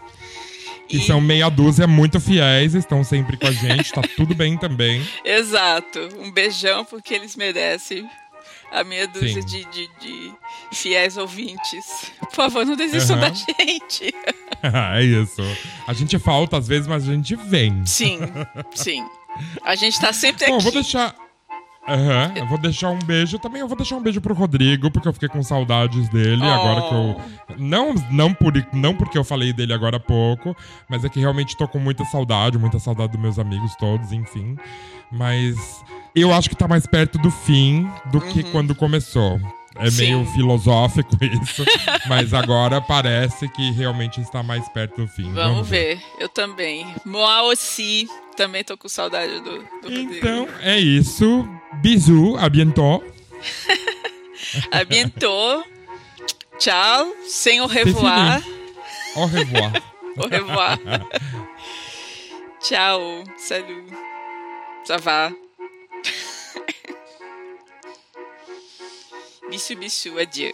Que 0.87 0.97
e... 0.97 1.05
são 1.05 1.19
meia 1.19 1.49
dúzia 1.49 1.85
muito 1.85 2.19
fiéis, 2.19 2.73
estão 2.73 3.03
sempre 3.03 3.37
com 3.37 3.47
a 3.47 3.51
gente, 3.51 3.91
tá 3.91 4.01
tudo 4.15 4.33
bem 4.33 4.57
também. 4.57 5.05
Exato. 5.23 5.99
Um 6.19 6.31
beijão 6.31 6.85
porque 6.85 7.13
eles 7.13 7.35
merecem 7.35 8.07
a 8.71 8.83
meia 8.83 9.07
dúzia 9.07 9.41
de, 9.41 9.63
de, 9.65 9.89
de, 9.99 10.33
fiéis 10.71 11.17
ouvintes. 11.17 12.11
Por 12.19 12.33
favor, 12.33 12.65
não 12.65 12.75
desistam 12.75 13.15
uhum. 13.15 13.21
da 13.21 13.29
gente. 13.29 14.13
é 14.63 15.03
isso. 15.03 15.41
A 15.87 15.93
gente 15.93 16.17
falta 16.19 16.57
às 16.57 16.67
vezes, 16.67 16.87
mas 16.87 17.07
a 17.07 17.13
gente 17.13 17.35
vem. 17.35 17.85
Sim, 17.85 18.19
sim. 18.75 19.05
A 19.63 19.75
gente 19.75 19.99
tá 19.99 20.11
sempre 20.11 20.47
Bom, 20.47 20.55
aqui. 20.55 20.65
Bom, 20.65 20.71
vou 20.71 20.81
deixar. 20.81 21.15
Uhum, 21.87 22.35
eu 22.35 22.45
vou 22.47 22.57
deixar 22.57 22.89
um 22.89 22.99
beijo 22.99 23.39
também. 23.39 23.61
Eu 23.61 23.67
vou 23.67 23.77
deixar 23.77 23.95
um 23.95 24.01
beijo 24.01 24.19
pro 24.19 24.33
Rodrigo, 24.33 24.91
porque 24.91 25.07
eu 25.07 25.13
fiquei 25.13 25.29
com 25.29 25.41
saudades 25.41 26.09
dele. 26.09 26.41
Oh. 26.41 26.45
Agora 26.45 26.81
que 26.81 26.93
eu. 26.93 27.57
Não, 27.57 27.93
não, 28.11 28.33
por, 28.33 28.53
não 28.73 28.93
porque 28.93 29.17
eu 29.17 29.23
falei 29.23 29.53
dele 29.53 29.73
agora 29.73 29.97
há 29.97 29.99
pouco, 29.99 30.55
mas 30.89 31.05
é 31.05 31.09
que 31.09 31.19
realmente 31.19 31.57
tô 31.57 31.67
com 31.67 31.79
muita 31.79 32.03
saudade, 32.05 32.57
muita 32.57 32.77
saudade 32.77 33.13
dos 33.13 33.21
meus 33.21 33.39
amigos 33.39 33.73
todos, 33.77 34.11
enfim. 34.11 34.57
Mas 35.11 35.55
eu 36.13 36.33
acho 36.33 36.49
que 36.49 36.55
tá 36.55 36.67
mais 36.67 36.85
perto 36.85 37.17
do 37.17 37.31
fim 37.31 37.89
do 38.11 38.19
uhum. 38.19 38.33
que 38.33 38.43
quando 38.51 38.75
começou. 38.75 39.39
É 39.79 39.89
Sim. 39.91 39.97
meio 40.03 40.25
filosófico 40.33 41.15
isso, 41.23 41.63
mas 42.07 42.33
agora 42.33 42.81
parece 42.81 43.47
que 43.49 43.71
realmente 43.71 44.19
está 44.21 44.41
mais 44.41 44.67
perto 44.69 45.01
do 45.01 45.07
fim. 45.07 45.31
Vamos, 45.33 45.53
Vamos 45.53 45.67
ver. 45.67 45.97
ver. 45.97 46.03
Eu 46.19 46.29
também. 46.29 46.85
Moi 47.05 47.41
aussi. 47.51 48.07
Também 48.35 48.63
tô 48.63 48.77
com 48.77 48.87
saudade 48.87 49.39
do, 49.41 49.57
do 49.81 49.91
Então, 49.91 50.47
é 50.61 50.79
isso. 50.79 51.47
Bisous, 51.81 52.37
à 52.41 52.47
bientôt. 52.49 53.03
à 54.71 54.83
bientôt. 54.85 55.63
Tchau. 56.59 57.13
Sem 57.27 57.61
au 57.61 57.67
revoir. 57.67 58.41
Au 59.15 59.25
revoir. 59.25 59.71
au 60.17 60.27
revoir. 60.27 60.79
Tchau. 62.61 63.23
Salut. 63.37 63.85
Ça 64.85 64.97
va? 64.97 65.31
Bisous 69.49 69.75
bisous, 69.75 70.17
adieu. 70.19 70.53